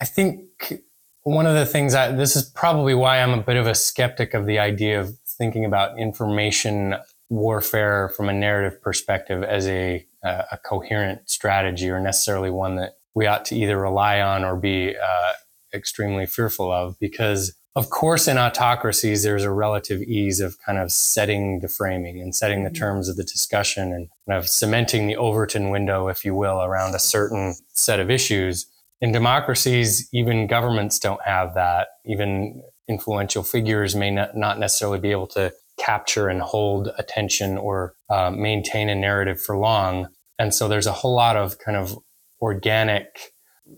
I 0.00 0.06
think 0.06 0.82
one 1.22 1.46
of 1.46 1.54
the 1.54 1.66
things 1.66 1.94
I, 1.94 2.12
this 2.12 2.36
is 2.36 2.44
probably 2.44 2.94
why 2.94 3.20
I'm 3.20 3.38
a 3.38 3.42
bit 3.42 3.56
of 3.56 3.66
a 3.66 3.74
skeptic 3.74 4.32
of 4.32 4.46
the 4.46 4.58
idea 4.58 5.00
of 5.00 5.18
thinking 5.26 5.64
about 5.64 5.98
information 5.98 6.94
warfare 7.28 8.10
from 8.16 8.28
a 8.28 8.32
narrative 8.32 8.80
perspective 8.80 9.42
as 9.42 9.66
a, 9.66 10.06
a 10.22 10.58
coherent 10.64 11.28
strategy 11.28 11.90
or 11.90 12.00
necessarily 12.00 12.50
one 12.50 12.76
that 12.76 12.96
we 13.14 13.26
ought 13.26 13.44
to 13.46 13.56
either 13.56 13.78
rely 13.78 14.20
on 14.20 14.44
or 14.44 14.56
be 14.56 14.94
uh, 14.96 15.32
extremely 15.74 16.26
fearful 16.26 16.70
of 16.70 16.98
because 16.98 17.54
of 17.76 17.90
course, 17.90 18.26
in 18.26 18.38
autocracies, 18.38 19.22
there's 19.22 19.44
a 19.44 19.50
relative 19.50 20.00
ease 20.00 20.40
of 20.40 20.58
kind 20.64 20.78
of 20.78 20.90
setting 20.90 21.60
the 21.60 21.68
framing 21.68 22.18
and 22.22 22.34
setting 22.34 22.64
the 22.64 22.70
mm-hmm. 22.70 22.78
terms 22.78 23.06
of 23.10 23.16
the 23.16 23.22
discussion 23.22 23.92
and 23.92 24.08
kind 24.26 24.38
of 24.38 24.48
cementing 24.48 25.06
the 25.06 25.16
Overton 25.16 25.68
window, 25.68 26.08
if 26.08 26.24
you 26.24 26.34
will, 26.34 26.62
around 26.62 26.94
a 26.94 26.98
certain 26.98 27.54
set 27.74 28.00
of 28.00 28.10
issues. 28.10 28.66
In 29.02 29.12
democracies, 29.12 30.08
even 30.14 30.46
governments 30.46 30.98
don't 30.98 31.20
have 31.22 31.52
that. 31.52 31.88
Even 32.06 32.62
influential 32.88 33.42
figures 33.42 33.94
may 33.94 34.10
not, 34.10 34.34
not 34.34 34.58
necessarily 34.58 34.98
be 34.98 35.10
able 35.10 35.26
to 35.26 35.52
capture 35.78 36.28
and 36.28 36.40
hold 36.40 36.88
attention 36.96 37.58
or 37.58 37.92
uh, 38.08 38.30
maintain 38.30 38.88
a 38.88 38.94
narrative 38.94 39.38
for 39.38 39.54
long. 39.58 40.08
And 40.38 40.54
so 40.54 40.66
there's 40.66 40.86
a 40.86 40.92
whole 40.92 41.14
lot 41.14 41.36
of 41.36 41.58
kind 41.58 41.76
of 41.76 41.98
organic, 42.40 43.34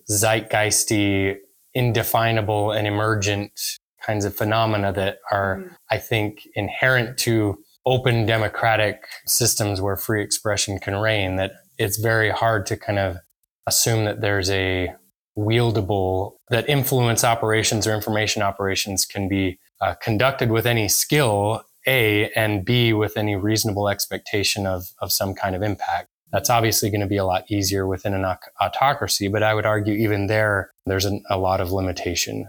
zeitgeisty, 0.08 1.38
indefinable 1.74 2.72
and 2.72 2.86
emergent 2.86 3.52
kinds 4.04 4.24
of 4.24 4.36
phenomena 4.36 4.92
that 4.92 5.18
are, 5.30 5.56
mm-hmm. 5.56 5.74
I 5.90 5.98
think, 5.98 6.46
inherent 6.54 7.18
to 7.18 7.58
open 7.86 8.26
democratic 8.26 9.04
systems 9.26 9.80
where 9.80 9.96
free 9.96 10.22
expression 10.22 10.78
can 10.78 10.94
reign, 10.94 11.36
that 11.36 11.52
it's 11.78 11.96
very 11.96 12.30
hard 12.30 12.66
to 12.66 12.76
kind 12.76 12.98
of 12.98 13.16
assume 13.66 14.04
that 14.04 14.20
there's 14.20 14.50
a 14.50 14.94
wieldable, 15.38 16.32
that 16.50 16.68
influence 16.68 17.24
operations 17.24 17.86
or 17.86 17.94
information 17.94 18.42
operations 18.42 19.06
can 19.06 19.28
be 19.28 19.58
uh, 19.80 19.94
conducted 20.02 20.50
with 20.50 20.66
any 20.66 20.88
skill, 20.88 21.62
A, 21.86 22.30
and 22.30 22.64
B, 22.64 22.92
with 22.92 23.16
any 23.16 23.36
reasonable 23.36 23.88
expectation 23.88 24.66
of, 24.66 24.90
of 25.00 25.12
some 25.12 25.34
kind 25.34 25.54
of 25.54 25.62
impact. 25.62 26.08
That's 26.32 26.50
obviously 26.50 26.90
going 26.90 27.00
to 27.00 27.06
be 27.06 27.16
a 27.16 27.24
lot 27.24 27.50
easier 27.50 27.86
within 27.86 28.12
an 28.12 28.26
autocracy, 28.60 29.28
but 29.28 29.42
I 29.42 29.54
would 29.54 29.64
argue 29.64 29.94
even 29.94 30.26
there, 30.26 30.70
there's 30.84 31.06
an, 31.06 31.22
a 31.30 31.38
lot 31.38 31.60
of 31.60 31.72
limitation. 31.72 32.46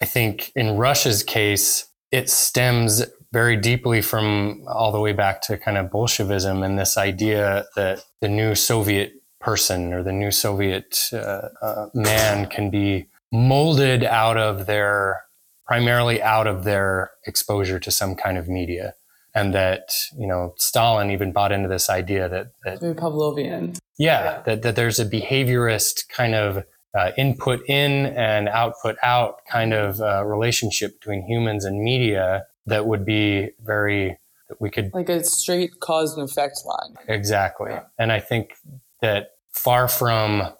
I 0.00 0.04
think 0.04 0.52
in 0.54 0.76
Russia's 0.76 1.22
case, 1.22 1.86
it 2.10 2.30
stems 2.30 3.04
very 3.32 3.56
deeply 3.56 4.00
from 4.00 4.64
all 4.68 4.92
the 4.92 5.00
way 5.00 5.12
back 5.12 5.42
to 5.42 5.58
kind 5.58 5.76
of 5.76 5.90
Bolshevism 5.90 6.62
and 6.62 6.78
this 6.78 6.96
idea 6.96 7.66
that 7.76 8.00
the 8.20 8.28
new 8.28 8.54
Soviet 8.54 9.14
person 9.40 9.92
or 9.92 10.02
the 10.02 10.12
new 10.12 10.30
Soviet 10.30 11.10
uh, 11.12 11.48
uh, 11.62 11.86
man 11.94 12.48
can 12.48 12.70
be 12.70 13.06
molded 13.32 14.04
out 14.04 14.36
of 14.36 14.66
their, 14.66 15.22
primarily 15.66 16.22
out 16.22 16.46
of 16.46 16.64
their 16.64 17.10
exposure 17.26 17.78
to 17.80 17.90
some 17.90 18.14
kind 18.14 18.38
of 18.38 18.48
media. 18.48 18.94
And 19.34 19.52
that, 19.52 19.94
you 20.16 20.26
know, 20.26 20.54
Stalin 20.56 21.10
even 21.10 21.30
bought 21.30 21.52
into 21.52 21.68
this 21.68 21.90
idea 21.90 22.28
that, 22.28 22.52
that 22.64 22.80
very 22.80 22.94
Pavlovian. 22.94 23.78
Yeah, 23.98 24.24
yeah, 24.24 24.42
that, 24.46 24.62
that 24.62 24.76
there's 24.76 24.98
a 24.98 25.04
behaviorist 25.04 26.08
kind 26.08 26.34
of 26.34 26.64
uh, 26.94 27.10
input 27.16 27.60
in 27.68 28.06
and 28.06 28.48
output 28.48 28.96
out 29.02 29.36
kind 29.50 29.72
of 29.72 30.00
uh, 30.00 30.24
relationship 30.24 30.98
between 31.00 31.22
humans 31.26 31.64
and 31.64 31.82
media 31.82 32.46
that 32.66 32.86
would 32.86 33.04
be 33.04 33.50
very 33.64 34.18
that 34.48 34.60
we 34.60 34.70
could 34.70 34.90
like 34.94 35.08
a 35.08 35.24
straight 35.24 35.80
cause 35.80 36.16
and 36.16 36.28
effect 36.28 36.60
line. 36.64 36.94
Exactly. 37.08 37.72
And 37.98 38.12
i 38.12 38.20
think 38.20 38.54
that 39.02 39.32
far 39.52 39.88
from 39.88 40.52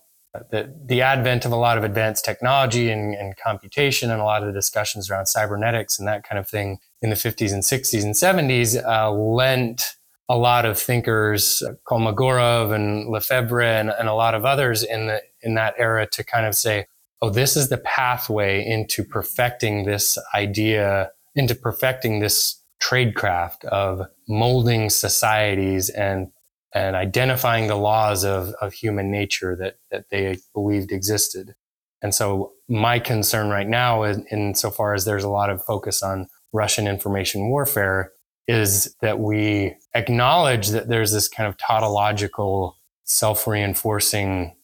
the, 0.50 0.74
the 0.84 1.02
advent 1.02 1.44
of 1.44 1.52
a 1.52 1.56
lot 1.56 1.78
of 1.78 1.84
advanced 1.84 2.24
technology 2.24 2.90
and, 2.90 3.14
and 3.14 3.34
computation 3.36 4.10
and 4.10 4.20
a 4.20 4.24
lot 4.24 4.42
of 4.42 4.48
the 4.48 4.52
discussions 4.52 5.10
around 5.10 5.26
cybernetics 5.26 5.98
and 5.98 6.06
that 6.06 6.24
kind 6.24 6.38
of 6.38 6.48
thing 6.48 6.78
in 7.00 7.10
the 7.10 7.16
50s 7.16 7.52
and 7.52 7.62
60s 7.62 8.02
and 8.02 8.14
70s 8.14 8.82
uh, 8.84 9.10
lent 9.10 9.96
a 10.28 10.36
lot 10.36 10.64
of 10.64 10.78
thinkers, 10.78 11.62
Kolmogorov 11.88 12.74
and 12.74 13.08
Lefebvre 13.08 13.62
and, 13.62 13.90
and, 13.90 14.08
a 14.08 14.14
lot 14.14 14.34
of 14.34 14.44
others 14.44 14.82
in 14.82 15.06
the 15.06 15.22
in 15.46 15.54
that 15.54 15.74
era 15.78 16.06
to 16.08 16.24
kind 16.24 16.44
of 16.44 16.54
say, 16.54 16.86
oh, 17.22 17.30
this 17.30 17.56
is 17.56 17.70
the 17.70 17.78
pathway 17.78 18.62
into 18.66 19.02
perfecting 19.02 19.84
this 19.84 20.18
idea, 20.34 21.10
into 21.34 21.54
perfecting 21.54 22.20
this 22.20 22.62
tradecraft 22.82 23.64
of 23.64 24.02
molding 24.28 24.90
societies 24.90 25.88
and 25.88 26.28
and 26.74 26.94
identifying 26.94 27.68
the 27.68 27.76
laws 27.76 28.22
of, 28.22 28.52
of 28.60 28.72
human 28.74 29.10
nature 29.10 29.56
that, 29.56 29.76
that 29.90 30.10
they 30.10 30.36
believed 30.52 30.92
existed. 30.92 31.54
And 32.02 32.14
so 32.14 32.52
my 32.68 32.98
concern 32.98 33.48
right 33.48 33.68
now, 33.68 34.02
in, 34.02 34.26
insofar 34.30 34.92
as 34.92 35.06
there's 35.06 35.24
a 35.24 35.30
lot 35.30 35.48
of 35.48 35.64
focus 35.64 36.02
on 36.02 36.28
Russian 36.52 36.86
information 36.86 37.48
warfare, 37.48 38.12
is 38.46 38.94
that 39.00 39.20
we 39.20 39.74
acknowledge 39.94 40.68
that 40.68 40.88
there's 40.88 41.12
this 41.12 41.28
kind 41.28 41.48
of 41.48 41.56
tautological, 41.56 42.76
self-reinforcing 43.04 44.55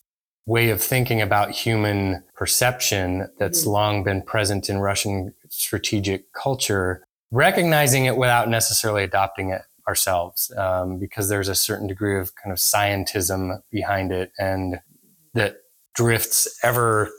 way 0.47 0.71
of 0.71 0.83
thinking 0.83 1.21
about 1.21 1.51
human 1.51 2.23
perception 2.35 3.29
that's 3.39 3.65
long 3.67 4.03
been 4.03 4.23
present 4.23 4.69
in 4.69 4.79
Russian 4.79 5.33
strategic 5.49 6.33
culture, 6.33 7.05
recognizing 7.31 8.07
it 8.07 8.17
without 8.17 8.49
necessarily 8.49 9.05
adopting 9.05 9.51
it 9.51 9.63
ourselves, 9.89 10.51
um, 10.57 10.99
because 10.99 11.29
there's 11.29 11.49
a 11.49 11.55
certain 11.55 11.87
degree 11.87 12.19
of 12.19 12.35
kind 12.35 12.53
of 12.53 12.59
scientism 12.59 13.61
behind 13.71 14.13
it 14.13 14.33
and 14.39 14.81
that 15.35 15.57
drifts 15.95 16.49
ever 16.63 17.11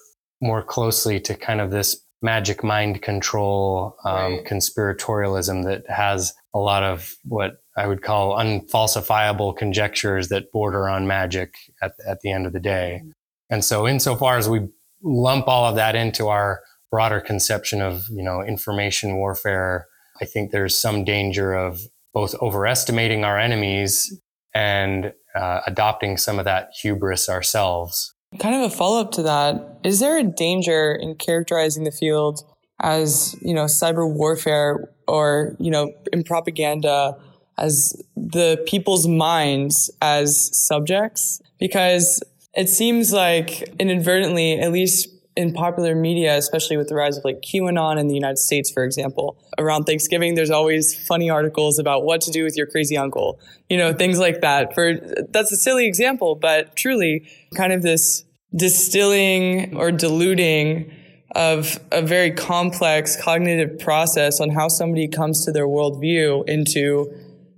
more 0.42 0.62
closely 0.64 1.20
to 1.20 1.36
kind 1.36 1.62
of 1.62 1.72
this 1.72 2.02
magic 2.22 2.64
mind 2.64 3.02
control 3.02 3.96
um, 4.06 4.36
Right. 4.36 4.46
conspiratorialism 4.46 5.64
that 5.66 5.90
has 5.90 6.34
a 6.54 6.60
lot 6.60 6.84
of 6.84 7.16
what 7.26 7.63
I 7.76 7.88
would 7.88 8.02
call 8.02 8.38
unfalsifiable 8.38 9.56
conjectures 9.58 10.30
that 10.30 10.52
border 10.52 10.88
on 10.88 11.08
magic 11.08 11.56
at, 11.82 11.94
at 12.08 12.22
the 12.22 12.32
end 12.32 12.46
of 12.46 12.54
the 12.54 12.60
day. 12.60 13.02
And 13.50 13.64
so, 13.64 13.88
insofar 13.88 14.38
as 14.38 14.48
we 14.48 14.68
lump 15.02 15.48
all 15.48 15.66
of 15.66 15.76
that 15.76 15.96
into 15.96 16.28
our 16.28 16.62
broader 16.92 17.20
conception 17.20 17.82
of, 17.82 18.08
you 18.10 18.24
know, 18.24 18.42
information 18.42 19.16
warfare, 19.16 19.88
I 20.22 20.26
think 20.26 20.52
there's 20.52 20.78
some 20.78 21.04
danger 21.04 21.54
of 21.54 21.82
both 22.14 22.36
overestimating 22.36 23.24
our 23.24 23.40
enemies 23.40 24.20
and 24.54 25.14
uh, 25.36 25.62
adopting 25.66 26.18
some 26.18 26.38
of 26.38 26.46
that 26.46 26.70
hubris 26.80 27.28
ourselves. 27.28 28.14
Kind 28.40 28.56
of 28.56 28.72
a 28.72 28.76
follow 28.76 29.02
up 29.02 29.12
to 29.14 29.24
that, 29.24 29.80
is 29.84 30.00
there 30.00 30.18
a 30.18 30.24
danger 30.24 30.94
in 30.94 31.16
characterizing 31.16 31.84
the 31.84 31.92
field 31.92 32.42
as, 32.82 33.36
you 33.42 33.54
know, 33.54 33.66
cyber 33.66 34.12
warfare 34.12 34.94
or, 35.08 35.56
you 35.60 35.72
know, 35.72 35.92
in 36.12 36.24
propaganda 36.24 37.18
as 37.58 38.02
the 38.16 38.64
people's 38.68 39.08
minds 39.08 39.92
as 40.02 40.50
subjects? 40.68 41.42
Because 41.60 42.22
it 42.54 42.70
seems 42.70 43.12
like 43.12 43.74
inadvertently, 43.80 44.60
at 44.60 44.72
least 44.72 45.10
in 45.36 45.54
popular 45.54 45.96
media, 45.96 46.38
especially 46.38 46.78
with 46.78 46.88
the 46.90 46.96
rise 46.96 47.18
of 47.18 47.26
like 47.26 47.42
QAnon 47.42 48.00
in 48.00 48.08
the 48.08 48.14
United 48.14 48.38
States, 48.38 48.70
for 48.70 48.84
example, 48.84 49.38
around 49.58 49.86
Thanksgiving, 49.86 50.36
there's 50.36 50.52
always 50.52 50.96
funny 51.08 51.30
articles 51.30 51.80
about 51.80 52.04
what 52.04 52.22
to 52.22 52.32
do 52.32 52.44
with 52.44 52.56
your 52.56 52.68
crazy 52.68 52.98
uncle, 52.98 53.40
you 53.70 53.78
know, 53.78 53.94
things 53.94 54.20
like 54.20 54.42
that. 54.42 54.76
For 54.76 54.94
that's 55.30 55.52
a 55.52 55.58
silly 55.58 55.88
example, 55.88 56.36
but 56.36 56.76
truly 56.76 57.28
kind 57.56 57.74
of 57.74 57.82
this 57.82 58.24
distilling 58.56 59.76
or 59.76 59.92
diluting 59.92 60.94
of 61.36 61.80
a 61.92 62.02
very 62.04 62.30
complex 62.30 63.20
cognitive 63.20 63.80
process 63.80 64.40
on 64.40 64.50
how 64.50 64.68
somebody 64.68 65.08
comes 65.08 65.44
to 65.46 65.52
their 65.52 65.66
worldview 65.66 66.48
into 66.48 67.12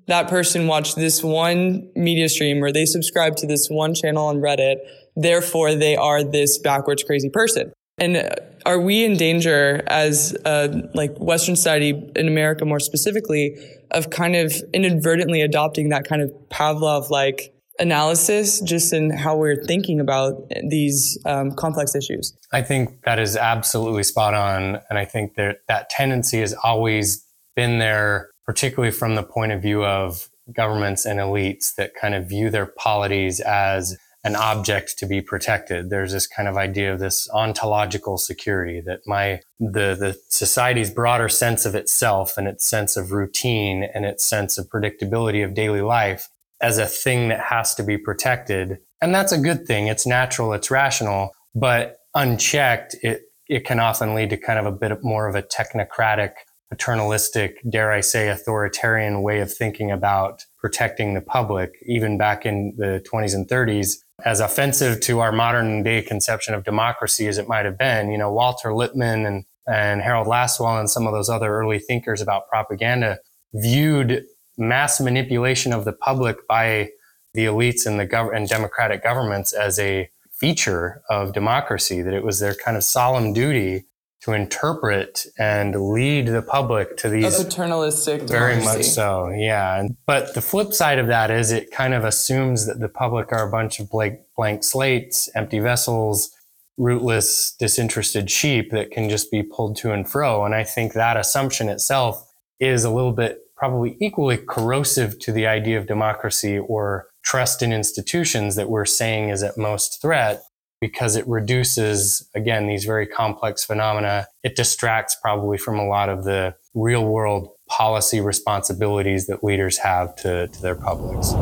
that 0.07 0.27
person 0.27 0.67
watched 0.67 0.95
this 0.95 1.23
one 1.23 1.89
media 1.95 2.29
stream 2.29 2.63
or 2.63 2.71
they 2.71 2.85
subscribed 2.85 3.37
to 3.39 3.47
this 3.47 3.67
one 3.67 3.95
channel 3.95 4.27
on 4.27 4.37
Reddit. 4.37 4.77
Therefore, 5.15 5.75
they 5.75 5.95
are 5.95 6.23
this 6.23 6.57
backwards 6.57 7.03
crazy 7.03 7.29
person. 7.29 7.71
And 7.97 8.29
are 8.65 8.79
we 8.79 9.05
in 9.05 9.15
danger 9.15 9.81
as 9.87 10.35
uh, 10.43 10.89
like 10.93 11.15
Western 11.17 11.55
society 11.55 12.11
in 12.15 12.27
America 12.27 12.65
more 12.65 12.79
specifically 12.79 13.57
of 13.91 14.09
kind 14.09 14.35
of 14.35 14.53
inadvertently 14.73 15.41
adopting 15.41 15.89
that 15.89 16.05
kind 16.05 16.21
of 16.21 16.31
Pavlov 16.49 17.09
like 17.09 17.53
analysis 17.79 18.61
just 18.61 18.93
in 18.93 19.11
how 19.11 19.35
we're 19.35 19.61
thinking 19.63 19.99
about 19.99 20.49
these 20.69 21.17
um, 21.25 21.51
complex 21.51 21.95
issues? 21.95 22.35
I 22.51 22.61
think 22.61 23.01
that 23.03 23.19
is 23.19 23.35
absolutely 23.37 24.03
spot 24.03 24.33
on. 24.33 24.81
And 24.89 24.97
I 24.99 25.05
think 25.05 25.35
that 25.35 25.59
that 25.67 25.89
tendency 25.89 26.39
has 26.39 26.53
always 26.63 27.25
been 27.55 27.79
there, 27.79 28.29
particularly 28.45 28.91
from 28.91 29.15
the 29.15 29.23
point 29.23 29.51
of 29.51 29.61
view 29.61 29.83
of 29.83 30.29
governments 30.53 31.05
and 31.05 31.19
elites 31.19 31.75
that 31.75 31.95
kind 31.95 32.13
of 32.13 32.29
view 32.29 32.49
their 32.49 32.67
polities 32.67 33.39
as 33.39 33.97
an 34.23 34.35
object 34.35 34.97
to 34.97 35.05
be 35.05 35.21
protected. 35.21 35.91
There's 35.91 36.11
this 36.11 36.25
kind 36.25 36.49
of 36.49 36.57
idea 36.57 36.91
of 36.91 36.99
this 36.99 37.29
ontological 37.29 38.17
security 38.17 38.81
that 38.81 39.01
my, 39.05 39.41
the, 39.59 39.95
the 39.95 40.19
society's 40.29 40.89
broader 40.89 41.29
sense 41.29 41.63
of 41.63 41.75
itself 41.75 42.35
and 42.35 42.47
its 42.47 42.65
sense 42.65 42.97
of 42.97 43.11
routine 43.11 43.87
and 43.93 44.03
its 44.03 44.23
sense 44.23 44.57
of 44.57 44.67
predictability 44.67 45.45
of 45.45 45.53
daily 45.53 45.81
life 45.81 46.29
as 46.59 46.79
a 46.79 46.87
thing 46.87 47.27
that 47.27 47.39
has 47.39 47.75
to 47.75 47.83
be 47.83 47.99
protected. 47.99 48.79
And 48.99 49.13
that's 49.13 49.31
a 49.31 49.37
good 49.37 49.67
thing. 49.67 49.87
It's 49.87 50.07
natural. 50.07 50.53
It's 50.53 50.71
rational, 50.71 51.29
but 51.53 51.97
unchecked, 52.15 52.95
it, 53.03 53.21
it 53.47 53.63
can 53.63 53.79
often 53.79 54.15
lead 54.15 54.31
to 54.31 54.37
kind 54.37 54.57
of 54.57 54.65
a 54.65 54.71
bit 54.71 55.03
more 55.03 55.27
of 55.27 55.35
a 55.35 55.43
technocratic, 55.43 56.31
paternalistic, 56.75 57.57
dare 57.69 57.91
I 57.91 58.01
say, 58.01 58.29
authoritarian 58.29 59.21
way 59.21 59.39
of 59.39 59.51
thinking 59.51 59.91
about 59.91 60.43
protecting 60.57 61.13
the 61.13 61.21
public, 61.21 61.71
even 61.85 62.17
back 62.17 62.45
in 62.45 62.73
the 62.77 63.03
20s 63.11 63.33
and 63.33 63.47
30s. 63.47 63.97
As 64.23 64.39
offensive 64.39 65.01
to 65.01 65.19
our 65.19 65.31
modern 65.31 65.83
day 65.83 66.01
conception 66.01 66.53
of 66.53 66.63
democracy 66.63 67.27
as 67.27 67.37
it 67.37 67.47
might 67.47 67.65
have 67.65 67.77
been, 67.77 68.11
you 68.11 68.17
know, 68.17 68.31
Walter 68.31 68.73
Lippmann 68.73 69.25
and, 69.25 69.45
and 69.67 70.01
Harold 70.01 70.27
Lasswell 70.27 70.79
and 70.79 70.89
some 70.89 71.05
of 71.07 71.13
those 71.13 71.29
other 71.29 71.53
early 71.53 71.79
thinkers 71.79 72.21
about 72.21 72.47
propaganda 72.47 73.19
viewed 73.53 74.25
mass 74.57 74.99
manipulation 74.99 75.73
of 75.73 75.85
the 75.85 75.93
public 75.93 76.47
by 76.47 76.89
the 77.33 77.45
elites 77.45 77.85
and 77.85 77.99
the 77.99 78.07
gov- 78.07 78.35
and 78.35 78.47
democratic 78.47 79.03
governments 79.03 79.51
as 79.53 79.77
a 79.79 80.09
feature 80.31 81.01
of 81.09 81.33
democracy, 81.33 82.01
that 82.01 82.13
it 82.13 82.23
was 82.23 82.39
their 82.39 82.55
kind 82.55 82.77
of 82.77 82.83
solemn 82.83 83.33
duty 83.33 83.85
to 84.21 84.33
interpret 84.33 85.25
and 85.37 85.75
lead 85.93 86.27
the 86.27 86.41
public 86.41 86.97
to 86.97 87.07
A 87.07 87.11
these 87.11 87.43
paternalistic 87.43 88.23
very 88.23 88.55
democracy. 88.55 88.77
much 88.79 88.87
so, 88.87 89.29
yeah. 89.29 89.87
But 90.07 90.33
the 90.33 90.41
flip 90.41 90.73
side 90.73 90.97
of 90.97 91.07
that 91.07 91.29
is 91.29 91.51
it 91.51 91.71
kind 91.71 91.93
of 91.93 92.03
assumes 92.03 92.65
that 92.65 92.79
the 92.79 92.89
public 92.89 93.31
are 93.31 93.47
a 93.47 93.51
bunch 93.51 93.79
of 93.79 93.89
blank, 93.89 94.19
blank 94.35 94.63
slates, 94.63 95.29
empty 95.35 95.59
vessels, 95.59 96.31
rootless, 96.77 97.55
disinterested 97.59 98.29
sheep 98.29 98.71
that 98.71 98.91
can 98.91 99.09
just 99.09 99.31
be 99.31 99.43
pulled 99.43 99.77
to 99.77 99.91
and 99.91 100.09
fro. 100.09 100.43
And 100.43 100.55
I 100.55 100.63
think 100.63 100.93
that 100.93 101.17
assumption 101.17 101.69
itself 101.69 102.31
is 102.59 102.83
a 102.83 102.89
little 102.89 103.13
bit 103.13 103.41
probably 103.55 103.95
equally 104.01 104.37
corrosive 104.37 105.19
to 105.19 105.31
the 105.31 105.47
idea 105.47 105.77
of 105.77 105.87
democracy 105.87 106.57
or 106.57 107.07
trust 107.23 107.61
in 107.61 107.71
institutions 107.71 108.55
that 108.55 108.69
we're 108.69 108.85
saying 108.85 109.29
is 109.29 109.43
at 109.43 109.57
most 109.57 110.01
threat 110.01 110.43
because 110.81 111.15
it 111.15 111.27
reduces, 111.27 112.29
again, 112.35 112.67
these 112.67 112.85
very 112.85 113.07
complex 113.07 113.63
phenomena. 113.63 114.27
It 114.43 114.55
distracts 114.55 115.15
probably 115.21 115.57
from 115.57 115.79
a 115.79 115.87
lot 115.87 116.09
of 116.09 116.23
the 116.23 116.55
real 116.73 117.05
world 117.05 117.49
policy 117.67 118.21
responsibilities 118.21 119.27
that 119.27 119.43
leaders 119.43 119.77
have 119.79 120.15
to, 120.17 120.47
to 120.47 120.61
their 120.61 120.75
publics. 120.75 121.33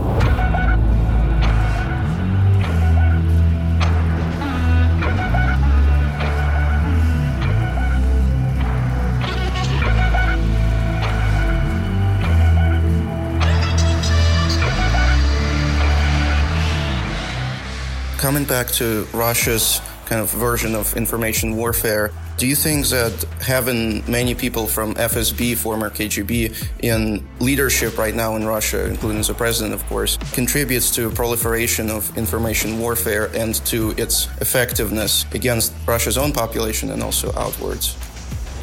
Coming 18.24 18.46
back 18.46 18.68
to 18.80 19.06
Russia's 19.12 19.82
kind 20.06 20.22
of 20.22 20.32
version 20.32 20.76
of 20.76 20.96
information 20.96 21.58
warfare, 21.58 22.10
do 22.38 22.48
you 22.48 22.56
think 22.56 22.88
that 22.88 23.12
having 23.42 24.10
many 24.10 24.34
people 24.34 24.66
from 24.66 24.94
FSB, 24.94 25.58
former 25.58 25.90
KGB, 25.90 26.56
in 26.82 27.28
leadership 27.42 27.98
right 27.98 28.16
now 28.16 28.38
in 28.38 28.46
Russia, 28.46 28.88
including 28.88 29.24
the 29.24 29.34
president, 29.34 29.74
of 29.74 29.86
course, 29.88 30.16
contributes 30.32 30.90
to 30.92 31.10
proliferation 31.10 31.90
of 31.90 32.18
information 32.18 32.80
warfare 32.80 33.30
and 33.36 33.56
to 33.66 33.92
its 33.98 34.28
effectiveness 34.40 35.26
against 35.34 35.74
Russia's 35.86 36.18
own 36.18 36.32
population 36.32 36.92
and 36.92 37.04
also 37.04 37.30
outwards? 37.34 37.98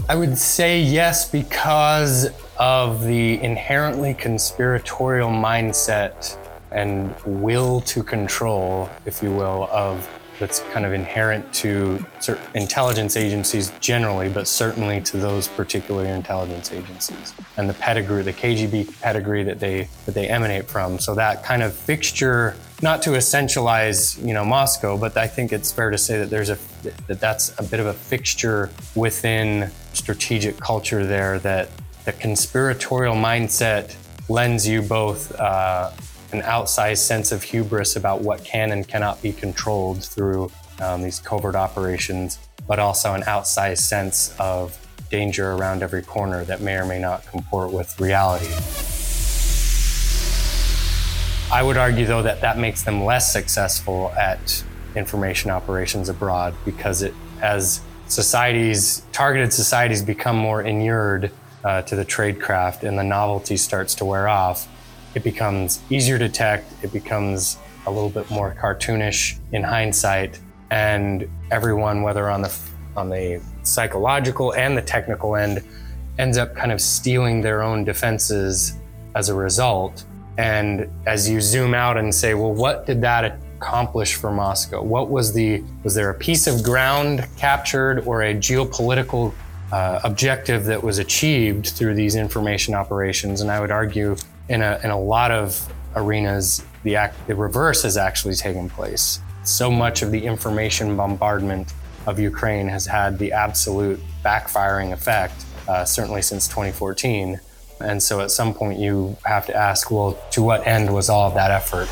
I 0.08 0.14
would 0.14 0.38
say 0.38 0.80
yes 0.80 1.28
because 1.28 2.30
of 2.58 3.04
the 3.04 3.38
inherently 3.42 4.14
conspiratorial 4.14 5.28
mindset 5.28 6.38
and 6.72 7.14
will 7.24 7.80
to 7.82 8.02
control, 8.02 8.88
if 9.04 9.22
you 9.22 9.30
will, 9.30 9.68
of 9.72 10.08
that's 10.40 10.60
kind 10.72 10.86
of 10.86 10.94
inherent 10.94 11.52
to 11.52 12.02
intelligence 12.54 13.14
agencies 13.14 13.70
generally, 13.78 14.28
but 14.28 14.48
certainly 14.48 14.98
to 15.02 15.18
those 15.18 15.46
particular 15.46 16.06
intelligence 16.06 16.72
agencies 16.72 17.34
and 17.58 17.68
the 17.68 17.74
pedigree, 17.74 18.22
the 18.22 18.32
KGB 18.32 19.00
pedigree 19.02 19.44
that 19.44 19.60
they 19.60 19.86
that 20.06 20.14
they 20.14 20.28
emanate 20.28 20.64
from. 20.64 20.98
So 20.98 21.14
that 21.14 21.44
kind 21.44 21.62
of 21.62 21.74
fixture 21.74 22.56
not 22.82 23.02
to 23.02 23.10
essentialize, 23.10 24.26
you 24.26 24.32
know, 24.32 24.44
Moscow, 24.44 24.96
but 24.96 25.14
I 25.16 25.26
think 25.26 25.52
it's 25.52 25.70
fair 25.70 25.90
to 25.90 25.98
say 25.98 26.18
that 26.18 26.30
there's 26.30 26.48
a 26.48 26.58
that 27.06 27.20
that's 27.20 27.54
a 27.60 27.62
bit 27.62 27.78
of 27.78 27.86
a 27.86 27.92
fixture 27.92 28.70
within 28.94 29.70
strategic 29.92 30.56
culture 30.58 31.04
there. 31.04 31.38
That 31.38 31.68
the 32.06 32.12
conspiratorial 32.12 33.14
mindset 33.14 33.94
lends 34.30 34.66
you 34.66 34.80
both 34.80 35.38
uh, 35.38 35.90
an 36.32 36.42
outsized 36.42 36.98
sense 36.98 37.32
of 37.32 37.42
hubris 37.42 37.96
about 37.96 38.20
what 38.20 38.44
can 38.44 38.72
and 38.72 38.86
cannot 38.86 39.20
be 39.22 39.32
controlled 39.32 40.04
through 40.04 40.50
um, 40.80 41.02
these 41.02 41.18
covert 41.18 41.54
operations, 41.54 42.38
but 42.66 42.78
also 42.78 43.14
an 43.14 43.22
outsized 43.22 43.78
sense 43.78 44.34
of 44.38 44.78
danger 45.10 45.52
around 45.52 45.82
every 45.82 46.02
corner 46.02 46.44
that 46.44 46.60
may 46.60 46.76
or 46.76 46.86
may 46.86 46.98
not 46.98 47.26
comport 47.26 47.72
with 47.72 47.98
reality. 48.00 48.46
I 51.52 51.64
would 51.64 51.76
argue, 51.76 52.06
though, 52.06 52.22
that 52.22 52.40
that 52.42 52.58
makes 52.58 52.84
them 52.84 53.04
less 53.04 53.32
successful 53.32 54.12
at 54.12 54.62
information 54.94 55.50
operations 55.50 56.08
abroad 56.08 56.54
because 56.64 57.02
it, 57.02 57.12
as 57.42 57.80
societies, 58.06 59.02
targeted 59.10 59.52
societies, 59.52 60.00
become 60.00 60.36
more 60.36 60.62
inured 60.62 61.32
uh, 61.64 61.82
to 61.82 61.96
the 61.96 62.04
tradecraft 62.04 62.84
and 62.84 62.96
the 62.96 63.02
novelty 63.02 63.56
starts 63.56 63.96
to 63.96 64.04
wear 64.04 64.28
off, 64.28 64.68
it 65.14 65.24
becomes 65.24 65.80
easier 65.90 66.18
to 66.18 66.28
detect. 66.28 66.72
It 66.82 66.92
becomes 66.92 67.58
a 67.86 67.90
little 67.90 68.10
bit 68.10 68.30
more 68.30 68.54
cartoonish 68.60 69.38
in 69.52 69.62
hindsight, 69.62 70.38
and 70.70 71.28
everyone, 71.50 72.02
whether 72.02 72.30
on 72.30 72.42
the 72.42 72.56
on 72.96 73.08
the 73.08 73.40
psychological 73.62 74.52
and 74.54 74.76
the 74.76 74.82
technical 74.82 75.36
end, 75.36 75.62
ends 76.18 76.38
up 76.38 76.54
kind 76.54 76.72
of 76.72 76.80
steeling 76.80 77.40
their 77.40 77.62
own 77.62 77.84
defenses 77.84 78.74
as 79.14 79.28
a 79.28 79.34
result. 79.34 80.04
And 80.38 80.88
as 81.06 81.28
you 81.28 81.40
zoom 81.40 81.74
out 81.74 81.96
and 81.96 82.14
say, 82.14 82.34
well, 82.34 82.52
what 82.52 82.86
did 82.86 83.00
that 83.02 83.38
accomplish 83.58 84.14
for 84.14 84.30
Moscow? 84.30 84.82
What 84.82 85.10
was 85.10 85.32
the 85.32 85.62
was 85.82 85.94
there 85.94 86.10
a 86.10 86.14
piece 86.14 86.46
of 86.46 86.62
ground 86.62 87.26
captured 87.36 88.00
or 88.06 88.22
a 88.22 88.34
geopolitical 88.34 89.34
uh, 89.72 90.00
objective 90.02 90.64
that 90.64 90.82
was 90.82 90.98
achieved 90.98 91.68
through 91.68 91.94
these 91.94 92.16
information 92.16 92.74
operations? 92.74 93.40
And 93.40 93.50
I 93.50 93.60
would 93.60 93.70
argue, 93.70 94.16
in 94.50 94.62
a 94.62 94.78
in 94.84 94.90
a 94.90 95.00
lot 95.00 95.30
of 95.30 95.72
arenas, 95.96 96.62
the 96.82 96.96
act, 96.96 97.16
the 97.26 97.34
reverse 97.34 97.82
has 97.84 97.96
actually 97.96 98.34
taken 98.34 98.68
place. 98.68 99.20
So 99.44 99.70
much 99.70 100.02
of 100.02 100.10
the 100.10 100.26
information 100.26 100.96
bombardment 100.96 101.72
of 102.06 102.18
Ukraine 102.18 102.68
has 102.68 102.84
had 102.86 103.18
the 103.18 103.32
absolute 103.32 104.00
backfiring 104.24 104.92
effect, 104.92 105.44
uh, 105.68 105.84
certainly 105.84 106.22
since 106.22 106.46
2014. 106.48 107.40
And 107.80 108.02
so 108.02 108.20
at 108.20 108.30
some 108.30 108.52
point, 108.52 108.78
you 108.78 109.16
have 109.24 109.46
to 109.46 109.56
ask, 109.56 109.90
well, 109.90 110.18
to 110.32 110.42
what 110.42 110.66
end 110.66 110.92
was 110.92 111.08
all 111.08 111.28
of 111.28 111.34
that 111.34 111.50
effort? 111.50 111.88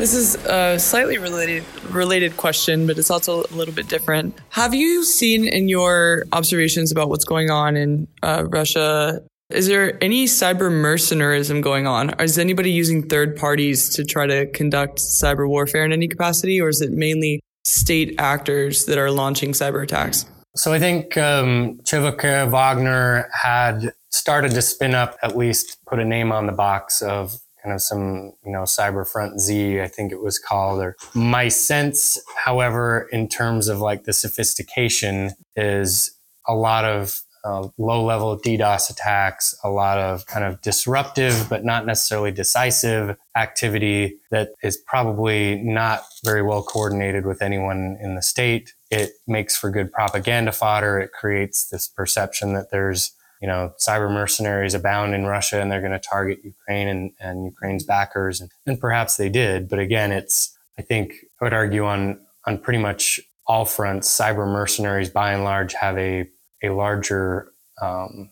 This 0.00 0.14
is 0.14 0.34
a 0.46 0.78
slightly 0.78 1.18
related 1.18 1.62
related 1.90 2.38
question, 2.38 2.86
but 2.86 2.96
it's 2.96 3.10
also 3.10 3.42
a 3.42 3.54
little 3.54 3.74
bit 3.74 3.86
different. 3.86 4.34
Have 4.48 4.72
you 4.72 5.04
seen 5.04 5.46
in 5.46 5.68
your 5.68 6.24
observations 6.32 6.90
about 6.90 7.10
what's 7.10 7.26
going 7.26 7.50
on 7.50 7.76
in 7.76 8.08
uh, 8.22 8.46
Russia? 8.48 9.20
Is 9.50 9.66
there 9.66 10.02
any 10.02 10.24
cyber 10.24 10.70
mercenarism 10.70 11.60
going 11.60 11.86
on? 11.86 12.18
Is 12.18 12.38
anybody 12.38 12.70
using 12.70 13.10
third 13.10 13.36
parties 13.36 13.90
to 13.90 14.02
try 14.02 14.26
to 14.26 14.46
conduct 14.52 15.00
cyber 15.00 15.46
warfare 15.46 15.84
in 15.84 15.92
any 15.92 16.08
capacity, 16.08 16.62
or 16.62 16.70
is 16.70 16.80
it 16.80 16.92
mainly 16.92 17.42
state 17.66 18.14
actors 18.18 18.86
that 18.86 18.96
are 18.96 19.10
launching 19.10 19.52
cyber 19.52 19.82
attacks? 19.82 20.24
So 20.56 20.72
I 20.72 20.78
think 20.78 21.18
um, 21.18 21.78
Wagner 21.92 23.28
had 23.34 23.92
started 24.08 24.52
to 24.52 24.62
spin 24.62 24.94
up, 24.94 25.18
at 25.22 25.36
least 25.36 25.76
put 25.86 25.98
a 25.98 26.06
name 26.06 26.32
on 26.32 26.46
the 26.46 26.52
box 26.52 27.02
of 27.02 27.38
kind 27.62 27.74
of 27.74 27.82
some, 27.82 28.32
you 28.44 28.52
know, 28.52 28.62
Cyberfront 28.62 29.38
Z, 29.38 29.80
I 29.80 29.88
think 29.88 30.12
it 30.12 30.22
was 30.22 30.38
called. 30.38 30.80
Or 30.80 30.96
my 31.14 31.48
sense, 31.48 32.18
however, 32.36 33.08
in 33.12 33.28
terms 33.28 33.68
of 33.68 33.80
like 33.80 34.04
the 34.04 34.12
sophistication, 34.12 35.32
is 35.56 36.16
a 36.46 36.54
lot 36.54 36.84
of 36.84 37.22
uh, 37.44 37.68
low 37.78 38.04
level 38.04 38.38
DDoS 38.38 38.90
attacks, 38.90 39.56
a 39.64 39.70
lot 39.70 39.98
of 39.98 40.26
kind 40.26 40.44
of 40.44 40.60
disruptive 40.60 41.48
but 41.48 41.64
not 41.64 41.86
necessarily 41.86 42.30
decisive 42.30 43.16
activity 43.36 44.18
that 44.30 44.50
is 44.62 44.76
probably 44.76 45.56
not 45.62 46.02
very 46.24 46.42
well 46.42 46.62
coordinated 46.62 47.24
with 47.24 47.40
anyone 47.40 47.96
in 48.00 48.14
the 48.14 48.22
state. 48.22 48.74
It 48.90 49.12
makes 49.26 49.56
for 49.56 49.70
good 49.70 49.90
propaganda 49.90 50.52
fodder. 50.52 50.98
It 50.98 51.12
creates 51.12 51.68
this 51.68 51.88
perception 51.88 52.52
that 52.54 52.70
there's 52.70 53.12
you 53.40 53.48
know, 53.48 53.72
cyber 53.78 54.12
mercenaries 54.12 54.74
abound 54.74 55.14
in 55.14 55.24
Russia 55.24 55.60
and 55.60 55.70
they're 55.70 55.80
going 55.80 55.92
to 55.92 55.98
target 55.98 56.40
Ukraine 56.44 56.88
and, 56.88 57.12
and 57.18 57.44
Ukraine's 57.44 57.84
backers. 57.84 58.40
And, 58.40 58.50
and 58.66 58.78
perhaps 58.78 59.16
they 59.16 59.28
did. 59.28 59.68
But 59.68 59.78
again, 59.78 60.12
it's, 60.12 60.56
I 60.78 60.82
think 60.82 61.14
I 61.40 61.44
would 61.44 61.54
argue 61.54 61.86
on, 61.86 62.20
on 62.46 62.58
pretty 62.58 62.78
much 62.78 63.20
all 63.46 63.64
fronts, 63.64 64.08
cyber 64.08 64.46
mercenaries 64.46 65.10
by 65.10 65.32
and 65.32 65.44
large 65.44 65.72
have 65.74 65.96
a, 65.96 66.28
a 66.62 66.68
larger 66.70 67.52
um, 67.80 68.30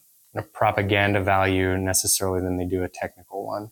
propaganda 0.52 1.22
value 1.22 1.76
necessarily 1.76 2.40
than 2.40 2.56
they 2.58 2.66
do 2.66 2.82
a 2.82 2.88
technical 2.88 3.46
one. 3.46 3.70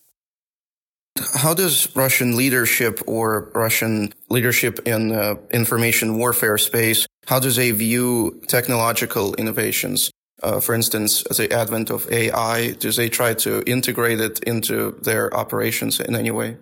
How 1.35 1.55
does 1.55 1.95
Russian 1.97 2.37
leadership 2.37 3.01
or 3.07 3.51
Russian 3.55 4.13
leadership 4.29 4.81
in 4.87 5.09
the 5.09 5.39
information 5.51 6.19
warfare 6.19 6.59
space, 6.59 7.07
how 7.27 7.41
does 7.41 7.57
they 7.57 7.71
view 7.71 8.43
technological 8.49 9.35
innovations? 9.35 10.11
Uh, 10.43 10.61
for 10.61 10.75
instance, 10.75 11.23
the 11.35 11.51
advent 11.53 11.91
of 11.91 12.11
AI, 12.13 12.73
do 12.73 12.93
they 12.93 13.09
try 13.09 13.35
to 13.35 13.63
integrate 13.67 14.21
it 14.21 14.41
into 14.41 14.93
their 15.03 15.35
operations 15.35 15.99
in 16.01 16.15
any 16.15 16.31
way? 16.31 16.57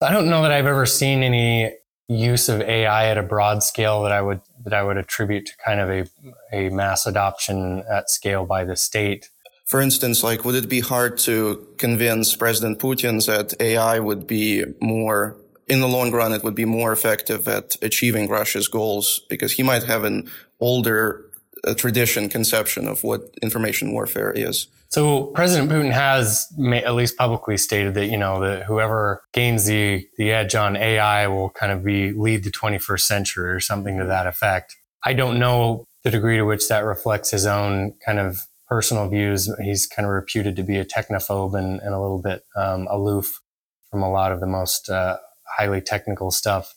I 0.00 0.10
don't 0.12 0.28
know 0.28 0.42
that 0.42 0.50
I've 0.50 0.66
ever 0.66 0.86
seen 0.86 1.22
any 1.22 1.72
use 2.08 2.48
of 2.48 2.60
AI 2.62 3.06
at 3.06 3.18
a 3.18 3.22
broad 3.22 3.62
scale 3.62 4.02
that 4.02 4.12
I 4.12 4.20
would 4.20 4.40
that 4.64 4.74
I 4.74 4.82
would 4.82 4.96
attribute 4.96 5.46
to 5.46 5.52
kind 5.64 5.80
of 5.80 5.88
a 5.90 6.06
a 6.52 6.68
mass 6.70 7.06
adoption 7.06 7.84
at 7.88 8.10
scale 8.10 8.44
by 8.44 8.64
the 8.64 8.76
state. 8.76 9.30
For 9.64 9.80
instance, 9.80 10.24
like 10.24 10.44
would 10.44 10.56
it 10.56 10.68
be 10.68 10.80
hard 10.80 11.18
to 11.18 11.68
convince 11.78 12.34
President 12.34 12.80
Putin 12.80 13.24
that 13.26 13.54
AI 13.60 14.00
would 14.00 14.26
be 14.26 14.64
more 14.80 15.36
in 15.68 15.80
the 15.80 15.86
long 15.86 16.10
run 16.10 16.32
it 16.32 16.42
would 16.42 16.56
be 16.56 16.64
more 16.64 16.92
effective 16.92 17.46
at 17.46 17.76
achieving 17.80 18.28
Russia's 18.28 18.66
goals 18.66 19.20
because 19.28 19.52
he 19.52 19.62
might 19.62 19.84
have 19.84 20.02
an 20.02 20.28
older 20.58 21.29
a 21.64 21.74
tradition 21.74 22.28
conception 22.28 22.86
of 22.86 23.04
what 23.04 23.22
information 23.42 23.92
warfare 23.92 24.32
is. 24.32 24.68
So 24.88 25.26
President 25.26 25.70
Putin 25.70 25.92
has 25.92 26.52
at 26.72 26.94
least 26.94 27.16
publicly 27.16 27.56
stated 27.56 27.94
that 27.94 28.06
you 28.06 28.16
know 28.16 28.40
that 28.40 28.64
whoever 28.64 29.22
gains 29.32 29.66
the 29.66 30.06
the 30.16 30.32
edge 30.32 30.54
on 30.54 30.76
AI 30.76 31.28
will 31.28 31.50
kind 31.50 31.70
of 31.70 31.84
be 31.84 32.12
lead 32.12 32.42
the 32.42 32.50
21st 32.50 33.00
century 33.00 33.50
or 33.50 33.60
something 33.60 33.98
to 33.98 34.04
that 34.06 34.26
effect. 34.26 34.76
I 35.04 35.12
don't 35.12 35.38
know 35.38 35.84
the 36.02 36.10
degree 36.10 36.38
to 36.38 36.44
which 36.44 36.68
that 36.68 36.84
reflects 36.84 37.30
his 37.30 37.46
own 37.46 37.94
kind 38.04 38.18
of 38.18 38.38
personal 38.68 39.08
views. 39.08 39.52
He's 39.62 39.86
kind 39.86 40.06
of 40.06 40.12
reputed 40.12 40.56
to 40.56 40.62
be 40.62 40.78
a 40.78 40.84
technophobe 40.84 41.58
and, 41.58 41.80
and 41.80 41.94
a 41.94 42.00
little 42.00 42.20
bit 42.20 42.44
um, 42.56 42.86
aloof 42.90 43.40
from 43.90 44.02
a 44.02 44.10
lot 44.10 44.32
of 44.32 44.40
the 44.40 44.46
most 44.46 44.88
uh, 44.88 45.18
highly 45.56 45.80
technical 45.80 46.30
stuff. 46.30 46.74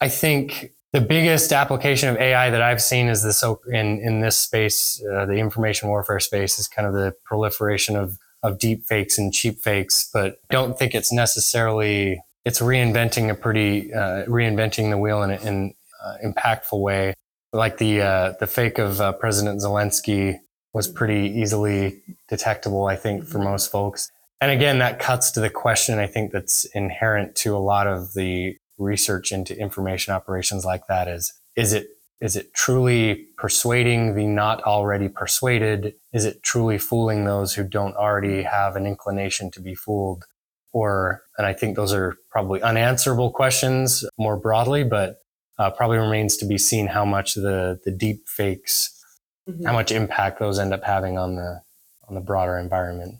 I 0.00 0.08
think 0.08 0.72
the 0.92 1.00
biggest 1.00 1.52
application 1.52 2.08
of 2.08 2.16
AI 2.16 2.50
that 2.50 2.62
I've 2.62 2.82
seen 2.82 3.08
is 3.08 3.22
this 3.22 3.44
in 3.68 4.00
in 4.00 4.20
this 4.20 4.36
space, 4.36 5.02
uh, 5.12 5.26
the 5.26 5.34
information 5.34 5.88
warfare 5.88 6.20
space, 6.20 6.58
is 6.58 6.66
kind 6.66 6.86
of 6.86 6.94
the 6.94 7.14
proliferation 7.24 7.96
of 7.96 8.18
of 8.42 8.58
deep 8.58 8.84
fakes 8.86 9.18
and 9.18 9.32
cheap 9.32 9.60
fakes. 9.60 10.08
But 10.12 10.40
don't 10.50 10.78
think 10.78 10.94
it's 10.94 11.12
necessarily 11.12 12.22
it's 12.44 12.60
reinventing 12.60 13.30
a 13.30 13.34
pretty 13.34 13.92
uh, 13.92 14.24
reinventing 14.24 14.90
the 14.90 14.98
wheel 14.98 15.22
in 15.22 15.30
an 15.30 15.74
uh, 16.04 16.14
impactful 16.24 16.80
way. 16.80 17.14
Like 17.52 17.78
the 17.78 18.02
uh, 18.02 18.32
the 18.40 18.46
fake 18.46 18.78
of 18.78 19.00
uh, 19.00 19.12
President 19.12 19.60
Zelensky 19.60 20.38
was 20.72 20.88
pretty 20.88 21.30
easily 21.30 22.00
detectable, 22.28 22.86
I 22.86 22.96
think, 22.96 23.24
for 23.24 23.38
most 23.38 23.70
folks. 23.70 24.10
And 24.40 24.50
again, 24.50 24.78
that 24.78 24.98
cuts 24.98 25.32
to 25.32 25.40
the 25.40 25.50
question 25.50 25.98
I 25.98 26.06
think 26.06 26.32
that's 26.32 26.64
inherent 26.66 27.34
to 27.36 27.54
a 27.56 27.58
lot 27.58 27.86
of 27.86 28.14
the 28.14 28.56
research 28.80 29.32
into 29.32 29.58
information 29.58 30.14
operations 30.14 30.64
like 30.64 30.86
that 30.88 31.08
is 31.08 31.32
is 31.56 31.72
it 31.72 31.88
is 32.20 32.36
it 32.36 32.52
truly 32.52 33.26
persuading 33.38 34.14
the 34.14 34.26
not 34.26 34.62
already 34.64 35.08
persuaded? 35.08 35.94
Is 36.12 36.26
it 36.26 36.42
truly 36.42 36.76
fooling 36.76 37.24
those 37.24 37.54
who 37.54 37.64
don't 37.64 37.96
already 37.96 38.42
have 38.42 38.76
an 38.76 38.86
inclination 38.86 39.50
to 39.52 39.60
be 39.60 39.74
fooled? 39.74 40.24
Or 40.72 41.22
and 41.40 41.46
i 41.46 41.54
think 41.54 41.74
those 41.74 41.94
are 41.94 42.16
probably 42.30 42.60
unanswerable 42.60 43.30
questions 43.30 44.04
more 44.18 44.36
broadly 44.36 44.84
but 44.84 45.22
uh, 45.58 45.70
probably 45.70 45.96
remains 45.96 46.36
to 46.36 46.44
be 46.44 46.58
seen 46.58 46.86
how 46.86 47.04
much 47.04 47.34
the 47.34 47.80
the 47.86 47.90
deep 47.90 48.28
fakes 48.28 49.02
mm-hmm. 49.48 49.64
how 49.64 49.72
much 49.72 49.90
impact 49.90 50.38
those 50.38 50.58
end 50.58 50.74
up 50.74 50.84
having 50.84 51.16
on 51.16 51.36
the 51.36 51.62
on 52.08 52.14
the 52.14 52.20
broader 52.20 52.58
environment. 52.58 53.14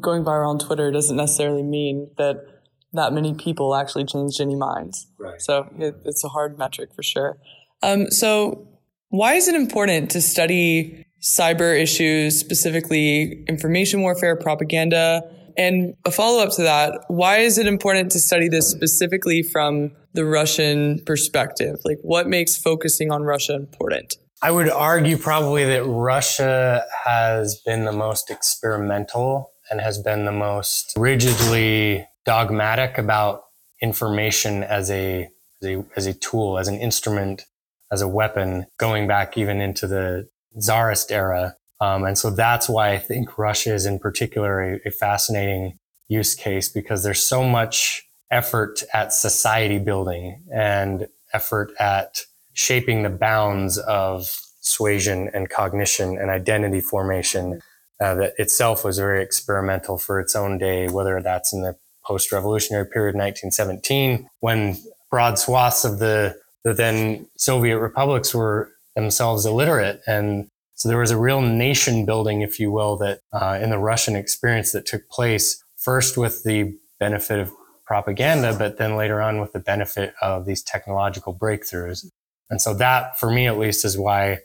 Going 0.00 0.24
viral 0.24 0.48
on 0.48 0.58
twitter 0.58 0.90
doesn't 0.90 1.16
necessarily 1.16 1.62
mean 1.62 2.10
that 2.16 2.59
that 2.92 3.12
many 3.12 3.34
people 3.34 3.74
actually 3.74 4.04
changed 4.04 4.40
any 4.40 4.56
minds. 4.56 5.06
Right. 5.18 5.40
So 5.40 5.68
it, 5.78 5.96
it's 6.04 6.24
a 6.24 6.28
hard 6.28 6.58
metric 6.58 6.90
for 6.94 7.02
sure. 7.02 7.38
Um, 7.82 8.10
so 8.10 8.66
why 9.08 9.34
is 9.34 9.48
it 9.48 9.54
important 9.54 10.10
to 10.12 10.20
study 10.20 11.06
cyber 11.20 11.78
issues, 11.78 12.38
specifically 12.38 13.44
information 13.46 14.02
warfare, 14.02 14.36
propaganda. 14.36 15.22
And 15.56 15.94
a 16.04 16.10
follow 16.10 16.42
up 16.42 16.54
to 16.56 16.62
that, 16.62 17.04
why 17.08 17.38
is 17.38 17.58
it 17.58 17.66
important 17.66 18.10
to 18.12 18.18
study 18.18 18.48
this 18.48 18.70
specifically 18.70 19.42
from 19.42 19.92
the 20.14 20.24
Russian 20.24 21.02
perspective? 21.04 21.76
Like, 21.84 21.98
what 22.02 22.26
makes 22.26 22.56
focusing 22.56 23.10
on 23.10 23.22
Russia 23.22 23.54
important? 23.54 24.16
I 24.42 24.50
would 24.50 24.70
argue 24.70 25.18
probably 25.18 25.66
that 25.66 25.84
Russia 25.84 26.84
has 27.04 27.60
been 27.66 27.84
the 27.84 27.92
most 27.92 28.30
experimental 28.30 29.52
and 29.70 29.80
has 29.82 29.98
been 29.98 30.24
the 30.24 30.32
most 30.32 30.94
rigidly 30.96 32.06
dogmatic 32.24 32.98
about 32.98 33.44
information 33.80 34.62
as 34.62 34.90
a, 34.90 35.28
as 35.62 35.68
a, 35.68 35.84
as 35.96 36.06
a 36.06 36.14
tool, 36.14 36.58
as 36.58 36.68
an 36.68 36.76
instrument, 36.76 37.46
as 37.90 38.02
a 38.02 38.08
weapon, 38.08 38.66
going 38.78 39.06
back 39.06 39.36
even 39.36 39.60
into 39.60 39.86
the 39.86 40.28
czarist 40.58 41.10
era. 41.10 41.56
Um, 41.80 42.04
and 42.04 42.16
so 42.16 42.30
that's 42.30 42.68
why 42.68 42.92
I 42.92 42.98
think 42.98 43.38
Russia 43.38 43.74
is 43.74 43.86
in 43.86 43.98
particular 43.98 44.60
a, 44.60 44.80
a 44.86 44.90
fascinating 44.90 45.78
use 46.08 46.34
case 46.34 46.68
because 46.68 47.02
there's 47.02 47.22
so 47.22 47.42
much 47.42 48.06
effort 48.30 48.82
at 48.92 49.12
society 49.12 49.78
building 49.78 50.42
and 50.52 51.08
effort 51.32 51.72
at 51.78 52.22
shaping 52.52 53.02
the 53.02 53.10
bounds 53.10 53.78
of 53.78 54.28
suasion 54.60 55.30
and 55.32 55.48
cognition 55.48 56.18
and 56.18 56.30
identity 56.30 56.80
formation 56.80 57.60
uh, 58.00 58.14
that 58.14 58.34
itself 58.38 58.84
was 58.84 58.98
very 58.98 59.22
experimental 59.22 59.98
for 59.98 60.20
its 60.20 60.34
own 60.34 60.58
day, 60.58 60.88
whether 60.88 61.20
that's 61.22 61.52
in 61.52 61.62
the 61.62 61.76
post-revolutionary 62.10 62.86
period, 62.86 63.14
1917, 63.14 64.28
when 64.40 64.76
broad 65.12 65.38
swaths 65.38 65.84
of 65.84 66.00
the, 66.00 66.36
the 66.64 66.74
then 66.74 67.24
Soviet 67.36 67.78
republics 67.78 68.34
were 68.34 68.68
themselves 68.96 69.46
illiterate. 69.46 70.00
And 70.08 70.48
so 70.74 70.88
there 70.88 70.98
was 70.98 71.12
a 71.12 71.16
real 71.16 71.40
nation 71.40 72.04
building, 72.04 72.40
if 72.40 72.58
you 72.58 72.72
will, 72.72 72.96
that 72.96 73.20
uh, 73.32 73.60
in 73.62 73.70
the 73.70 73.78
Russian 73.78 74.16
experience 74.16 74.72
that 74.72 74.86
took 74.86 75.08
place 75.08 75.62
first 75.76 76.16
with 76.16 76.42
the 76.42 76.76
benefit 76.98 77.38
of 77.38 77.52
propaganda, 77.86 78.56
but 78.58 78.76
then 78.76 78.96
later 78.96 79.22
on 79.22 79.40
with 79.40 79.52
the 79.52 79.60
benefit 79.60 80.12
of 80.20 80.46
these 80.46 80.64
technological 80.64 81.32
breakthroughs. 81.32 82.04
And 82.50 82.60
so 82.60 82.74
that, 82.74 83.20
for 83.20 83.30
me 83.30 83.46
at 83.46 83.56
least, 83.56 83.84
is 83.84 83.96
why 83.96 84.38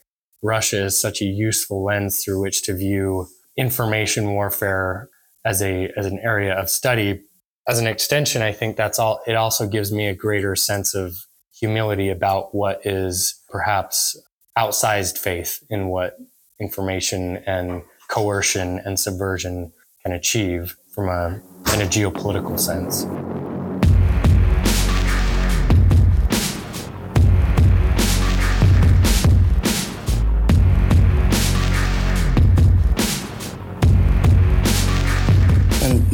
Russia 0.43 0.85
is 0.85 0.99
such 0.99 1.19
a 1.21 1.25
useful 1.25 1.83
lens 1.83 2.23
through 2.23 2.41
which 2.41 2.61
to 2.63 2.75
view 2.75 3.27
information 3.57 4.33
warfare 4.33 5.09
as 5.45 5.61
a 5.61 5.91
as 5.95 6.05
an 6.05 6.19
area 6.19 6.53
of 6.53 6.69
study. 6.69 7.21
As 7.67 7.79
an 7.79 7.87
extension, 7.87 8.43
I 8.43 8.51
think 8.51 8.77
that's 8.77 8.99
all. 8.99 9.21
It 9.25 9.35
also 9.35 9.67
gives 9.67 9.91
me 9.91 10.07
a 10.07 10.13
greater 10.13 10.55
sense 10.55 10.93
of 10.93 11.25
humility 11.57 12.09
about 12.09 12.53
what 12.53 12.85
is 12.85 13.41
perhaps 13.49 14.15
outsized 14.55 15.17
faith 15.17 15.63
in 15.69 15.87
what 15.87 16.17
information 16.59 17.37
and 17.47 17.81
coercion 18.07 18.79
and 18.85 18.99
subversion 18.99 19.73
can 20.03 20.11
achieve 20.11 20.77
from 20.91 21.09
a 21.09 21.41
in 21.73 21.81
a 21.81 21.85
geopolitical 21.85 22.59
sense. 22.59 23.05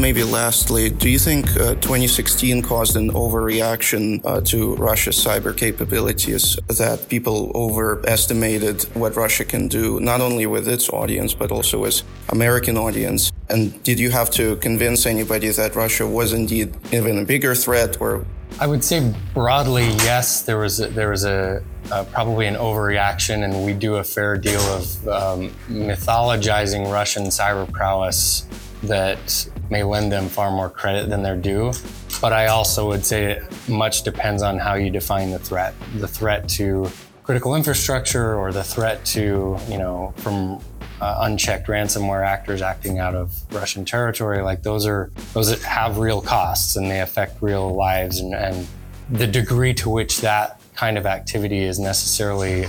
Maybe 0.01 0.23
lastly, 0.23 0.89
do 0.89 1.07
you 1.07 1.19
think 1.19 1.45
uh, 1.51 1.75
2016 1.75 2.63
caused 2.63 2.95
an 2.95 3.11
overreaction 3.11 4.19
uh, 4.25 4.41
to 4.41 4.75
Russia's 4.75 5.15
cyber 5.15 5.55
capabilities 5.55 6.57
that 6.67 7.07
people 7.07 7.51
overestimated 7.53 8.81
what 8.95 9.15
Russia 9.15 9.45
can 9.45 9.67
do, 9.67 9.99
not 9.99 10.19
only 10.19 10.47
with 10.47 10.67
its 10.67 10.89
audience, 10.89 11.35
but 11.35 11.51
also 11.51 11.79
with 11.79 12.01
American 12.29 12.77
audience? 12.77 13.31
And 13.49 13.81
did 13.83 13.99
you 13.99 14.09
have 14.09 14.31
to 14.31 14.55
convince 14.57 15.05
anybody 15.05 15.49
that 15.49 15.75
Russia 15.75 16.07
was 16.07 16.33
indeed 16.33 16.73
even 16.91 17.19
a 17.19 17.23
bigger 17.23 17.53
threat 17.53 18.01
or 18.01 18.25
I 18.59 18.67
would 18.67 18.83
say 18.83 19.13
broadly, 19.33 19.87
yes. 20.09 20.41
There 20.41 20.57
was 20.57 20.81
a, 20.81 20.87
there 20.87 21.09
was 21.09 21.23
a 21.23 21.63
uh, 21.89 22.03
probably 22.11 22.47
an 22.47 22.55
overreaction, 22.55 23.43
and 23.43 23.65
we 23.65 23.73
do 23.73 23.95
a 23.95 24.03
fair 24.03 24.37
deal 24.37 24.61
of 24.61 25.07
um, 25.07 25.49
mythologizing 25.69 26.91
Russian 26.91 27.23
cyber 27.27 27.71
prowess 27.71 28.45
that 28.83 29.47
may 29.71 29.83
lend 29.83 30.11
them 30.11 30.27
far 30.27 30.51
more 30.51 30.69
credit 30.69 31.09
than 31.09 31.23
they're 31.23 31.37
due. 31.37 31.73
But 32.21 32.33
I 32.33 32.47
also 32.47 32.87
would 32.89 33.05
say 33.05 33.31
it 33.31 33.69
much 33.69 34.03
depends 34.03 34.43
on 34.43 34.59
how 34.59 34.75
you 34.75 34.91
define 34.91 35.31
the 35.31 35.39
threat. 35.39 35.73
The 35.97 36.07
threat 36.07 36.47
to 36.49 36.89
critical 37.23 37.55
infrastructure 37.55 38.35
or 38.35 38.51
the 38.51 38.63
threat 38.63 39.03
to, 39.05 39.57
you 39.69 39.77
know, 39.77 40.13
from 40.17 40.61
uh, 40.99 41.19
unchecked 41.21 41.67
ransomware 41.67 42.25
actors 42.27 42.61
acting 42.61 42.99
out 42.99 43.15
of 43.15 43.33
Russian 43.51 43.85
territory, 43.85 44.41
like 44.41 44.61
those 44.61 44.85
are 44.85 45.11
those 45.33 45.63
have 45.63 45.97
real 45.97 46.21
costs 46.21 46.75
and 46.75 46.91
they 46.91 46.99
affect 46.99 47.41
real 47.41 47.73
lives 47.73 48.19
and, 48.19 48.35
and 48.35 48.67
the 49.09 49.25
degree 49.25 49.73
to 49.73 49.89
which 49.89 50.21
that 50.21 50.61
kind 50.75 50.97
of 50.97 51.05
activity 51.05 51.59
is 51.59 51.79
necessarily 51.79 52.65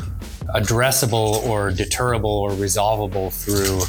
addressable 0.55 1.45
or 1.47 1.71
deterrable 1.71 2.25
or 2.25 2.51
resolvable 2.53 3.31
through 3.31 3.83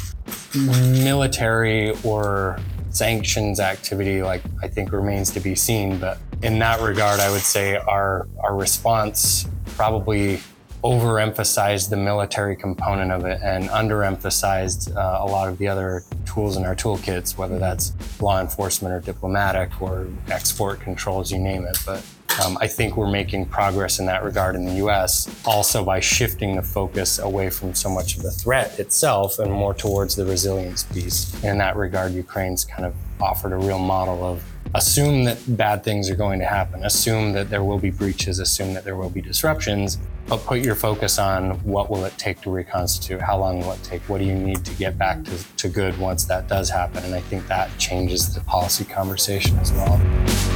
military 1.02 1.92
or 2.04 2.58
sanctions 2.94 3.60
activity, 3.60 4.22
like 4.22 4.42
I 4.62 4.68
think 4.68 4.92
remains 4.92 5.30
to 5.32 5.40
be 5.40 5.54
seen. 5.54 5.98
But 5.98 6.18
in 6.42 6.58
that 6.60 6.80
regard, 6.80 7.20
I 7.20 7.30
would 7.30 7.42
say 7.42 7.76
our 7.76 8.28
our 8.42 8.54
response 8.56 9.48
probably 9.76 10.40
overemphasized 10.84 11.88
the 11.88 11.96
military 11.96 12.54
component 12.54 13.10
of 13.10 13.24
it 13.24 13.40
and 13.42 13.70
underemphasized 13.70 14.94
uh, 14.94 15.18
a 15.22 15.24
lot 15.24 15.48
of 15.48 15.56
the 15.56 15.66
other 15.66 16.02
tools 16.26 16.58
in 16.58 16.64
our 16.64 16.76
toolkits, 16.76 17.38
whether 17.38 17.58
that's 17.58 17.94
law 18.20 18.38
enforcement 18.38 18.94
or 18.94 19.00
diplomatic 19.00 19.80
or 19.80 20.06
export 20.30 20.80
controls, 20.80 21.32
you 21.32 21.38
name 21.38 21.64
it. 21.64 21.78
But 21.86 22.04
um, 22.42 22.58
I 22.60 22.66
think 22.66 22.96
we're 22.96 23.10
making 23.10 23.46
progress 23.46 23.98
in 23.98 24.06
that 24.06 24.24
regard 24.24 24.56
in 24.56 24.64
the 24.64 24.74
US, 24.86 25.28
also 25.44 25.84
by 25.84 26.00
shifting 26.00 26.56
the 26.56 26.62
focus 26.62 27.18
away 27.18 27.50
from 27.50 27.74
so 27.74 27.88
much 27.88 28.16
of 28.16 28.22
the 28.22 28.30
threat 28.30 28.78
itself 28.78 29.38
and 29.38 29.52
more 29.52 29.74
towards 29.74 30.16
the 30.16 30.24
resilience 30.24 30.82
piece. 30.84 31.34
And 31.36 31.44
in 31.44 31.58
that 31.58 31.76
regard, 31.76 32.12
Ukraine's 32.12 32.64
kind 32.64 32.84
of 32.84 32.94
offered 33.20 33.52
a 33.52 33.56
real 33.56 33.78
model 33.78 34.24
of 34.24 34.42
assume 34.74 35.24
that 35.24 35.38
bad 35.56 35.84
things 35.84 36.10
are 36.10 36.16
going 36.16 36.40
to 36.40 36.46
happen, 36.46 36.84
assume 36.84 37.32
that 37.32 37.48
there 37.48 37.62
will 37.62 37.78
be 37.78 37.90
breaches, 37.90 38.40
assume 38.40 38.74
that 38.74 38.84
there 38.84 38.96
will 38.96 39.10
be 39.10 39.20
disruptions, 39.20 39.98
but 40.26 40.38
put 40.44 40.60
your 40.60 40.74
focus 40.74 41.18
on 41.18 41.52
what 41.62 41.90
will 41.90 42.04
it 42.04 42.16
take 42.18 42.40
to 42.40 42.50
reconstitute, 42.50 43.20
how 43.20 43.38
long 43.38 43.60
will 43.60 43.72
it 43.72 43.82
take, 43.84 44.02
what 44.08 44.18
do 44.18 44.24
you 44.24 44.34
need 44.34 44.64
to 44.64 44.74
get 44.74 44.98
back 44.98 45.22
to, 45.24 45.56
to 45.56 45.68
good 45.68 45.96
once 45.98 46.24
that 46.24 46.48
does 46.48 46.70
happen. 46.70 47.04
And 47.04 47.14
I 47.14 47.20
think 47.20 47.46
that 47.46 47.70
changes 47.78 48.34
the 48.34 48.40
policy 48.40 48.84
conversation 48.84 49.56
as 49.58 49.72
well. 49.72 50.53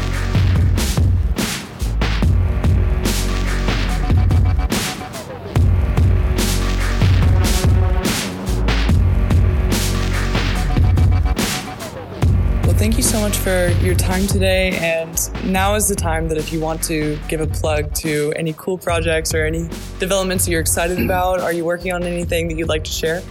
For 13.49 13.69
your 13.83 13.95
time 13.95 14.27
today. 14.27 14.77
And 14.77 15.17
now 15.51 15.75
is 15.75 15.89
the 15.89 15.95
time 15.95 16.29
that 16.29 16.37
if 16.37 16.53
you 16.53 16.61
want 16.61 16.83
to 16.83 17.19
give 17.29 17.41
a 17.41 17.47
plug 17.47 17.95
to 17.95 18.31
any 18.37 18.53
cool 18.59 18.77
projects 18.77 19.33
or 19.33 19.47
any 19.47 19.71
developments 19.99 20.45
that 20.45 20.51
you're 20.51 20.61
excited 20.61 21.01
about, 21.05 21.41
are 21.41 21.53
you 21.55 21.65
working 21.65 21.91
on 21.95 22.03
anything 22.03 22.49
that 22.49 22.59
you'd 22.59 22.69
like 22.69 22.85
to 22.85 22.91
share? 22.91 23.23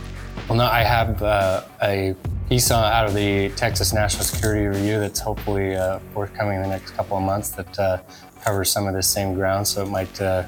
Well, 0.50 0.58
no, 0.58 0.66
I 0.66 0.82
have 0.82 1.22
uh, 1.22 1.66
a 1.84 2.16
piece 2.50 2.72
out 2.72 3.06
of 3.06 3.14
the 3.14 3.50
Texas 3.50 3.94
National 3.94 4.24
Security 4.24 4.66
Review 4.66 5.00
that's 5.00 5.20
hopefully 5.20 5.76
uh, 5.76 6.00
forthcoming 6.16 6.56
in 6.56 6.64
the 6.64 6.70
next 6.70 6.92
couple 6.92 7.16
of 7.16 7.22
months 7.22 7.52
that 7.52 7.78
uh, 7.78 8.00
covers 8.44 8.72
some 8.72 8.88
of 8.88 8.96
the 8.96 9.04
same 9.04 9.36
ground. 9.36 9.68
So 9.68 9.84
it 9.84 9.90
might, 9.90 10.20
uh, 10.20 10.46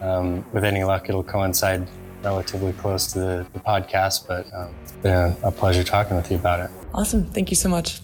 um, 0.00 0.44
with 0.52 0.62
any 0.62 0.84
luck, 0.84 1.08
it'll 1.08 1.24
coincide 1.24 1.88
relatively 2.22 2.74
close 2.74 3.12
to 3.14 3.18
the, 3.18 3.46
the 3.54 3.58
podcast. 3.58 4.28
But 4.28 4.46
um, 4.54 4.72
it's 4.84 4.92
been 4.92 5.34
a 5.42 5.50
pleasure 5.50 5.82
talking 5.82 6.16
with 6.16 6.30
you 6.30 6.36
about 6.36 6.60
it. 6.60 6.70
Awesome. 6.94 7.24
Thank 7.24 7.50
you 7.50 7.56
so 7.56 7.68
much. 7.68 8.02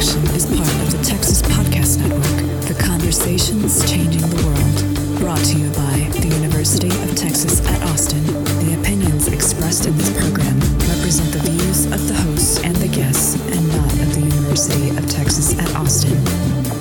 Connexion 0.00 0.34
is 0.34 0.46
part 0.46 0.80
of 0.80 0.90
the 0.96 1.04
Texas 1.04 1.42
Podcast 1.42 2.00
Network, 2.00 2.64
the 2.64 2.74
conversations 2.82 3.84
changing 3.84 4.22
the 4.22 4.40
world. 4.46 5.18
Brought 5.20 5.44
to 5.52 5.58
you 5.58 5.68
by 5.72 6.08
the 6.20 6.28
University 6.40 6.88
of 6.88 7.14
Texas 7.14 7.60
at 7.66 7.82
Austin. 7.90 8.24
The 8.64 8.80
opinions 8.80 9.28
expressed 9.28 9.84
in 9.84 9.94
this 9.98 10.08
program 10.18 10.58
represent 10.88 11.30
the 11.32 11.40
views 11.40 11.84
of 11.92 12.08
the 12.08 12.14
hosts 12.14 12.60
and 12.64 12.74
the 12.76 12.88
guests 12.88 13.34
and 13.52 13.68
not 13.76 13.92
of 14.00 14.14
the 14.14 14.22
University 14.22 14.88
of 14.96 15.06
Texas 15.06 15.52
at 15.58 15.68
Austin. 15.76 16.16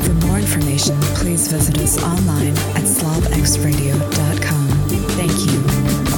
For 0.06 0.14
more 0.26 0.40
information, 0.40 0.96
please 1.20 1.52
visit 1.52 1.78
us 1.80 2.02
online 2.02 2.56
at 2.80 2.88
slavxradio.com. 2.88 4.68
Thank 5.20 5.36
you. 5.52 6.09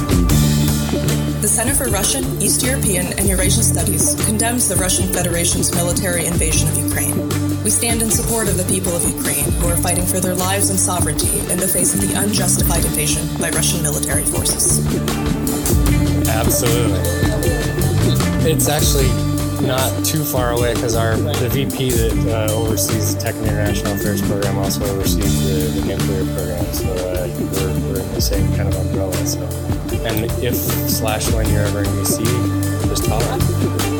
The 1.42 1.48
Center 1.48 1.74
for 1.74 1.90
Russian, 1.90 2.22
East 2.40 2.62
European, 2.62 3.18
and 3.18 3.28
Eurasian 3.28 3.64
Studies 3.64 4.14
condemns 4.26 4.68
the 4.68 4.76
Russian 4.76 5.12
Federation's 5.12 5.74
military 5.74 6.26
invasion 6.26 6.68
of 6.68 6.78
Ukraine. 6.78 7.18
We 7.64 7.70
stand 7.70 8.00
in 8.00 8.12
support 8.12 8.46
of 8.46 8.56
the 8.56 8.64
people 8.72 8.94
of 8.94 9.02
Ukraine 9.02 9.50
who 9.58 9.66
are 9.66 9.76
fighting 9.76 10.06
for 10.06 10.20
their 10.20 10.36
lives 10.36 10.70
and 10.70 10.78
sovereignty 10.78 11.40
in 11.50 11.58
the 11.58 11.66
face 11.66 11.94
of 11.94 12.00
the 12.00 12.14
unjustified 12.14 12.84
invasion 12.84 13.26
by 13.42 13.50
Russian 13.50 13.82
military 13.82 14.22
forces. 14.22 14.86
Absolutely. 16.30 17.02
It's 18.46 18.68
actually 18.68 19.10
not 19.66 19.90
too 20.06 20.22
far 20.22 20.52
away 20.52 20.74
because 20.74 20.94
our 20.94 21.16
the 21.16 21.48
VP 21.48 21.90
that 21.90 22.48
uh, 22.50 22.54
oversees 22.54 23.16
the 23.16 23.20
Tech 23.20 23.34
International 23.34 23.94
Affairs 23.94 24.22
program 24.22 24.58
also 24.58 24.86
oversees 24.94 25.42
the, 25.42 25.80
the 25.80 25.86
nuclear 25.90 26.22
program, 26.38 26.64
so 26.72 26.86
uh, 26.86 27.26
we're, 27.34 27.90
we're 27.90 28.00
in 28.00 28.14
the 28.14 28.20
same 28.22 28.46
kind 28.54 28.68
of 28.68 28.76
umbrella. 28.76 29.26
So 29.26 29.81
and 30.04 30.24
if 30.42 30.54
slash 30.54 31.30
when 31.32 31.48
you're 31.50 31.62
ever 31.62 31.80
in 31.80 31.86
DC, 31.86 32.88
just 32.88 33.06
holler. 33.06 33.91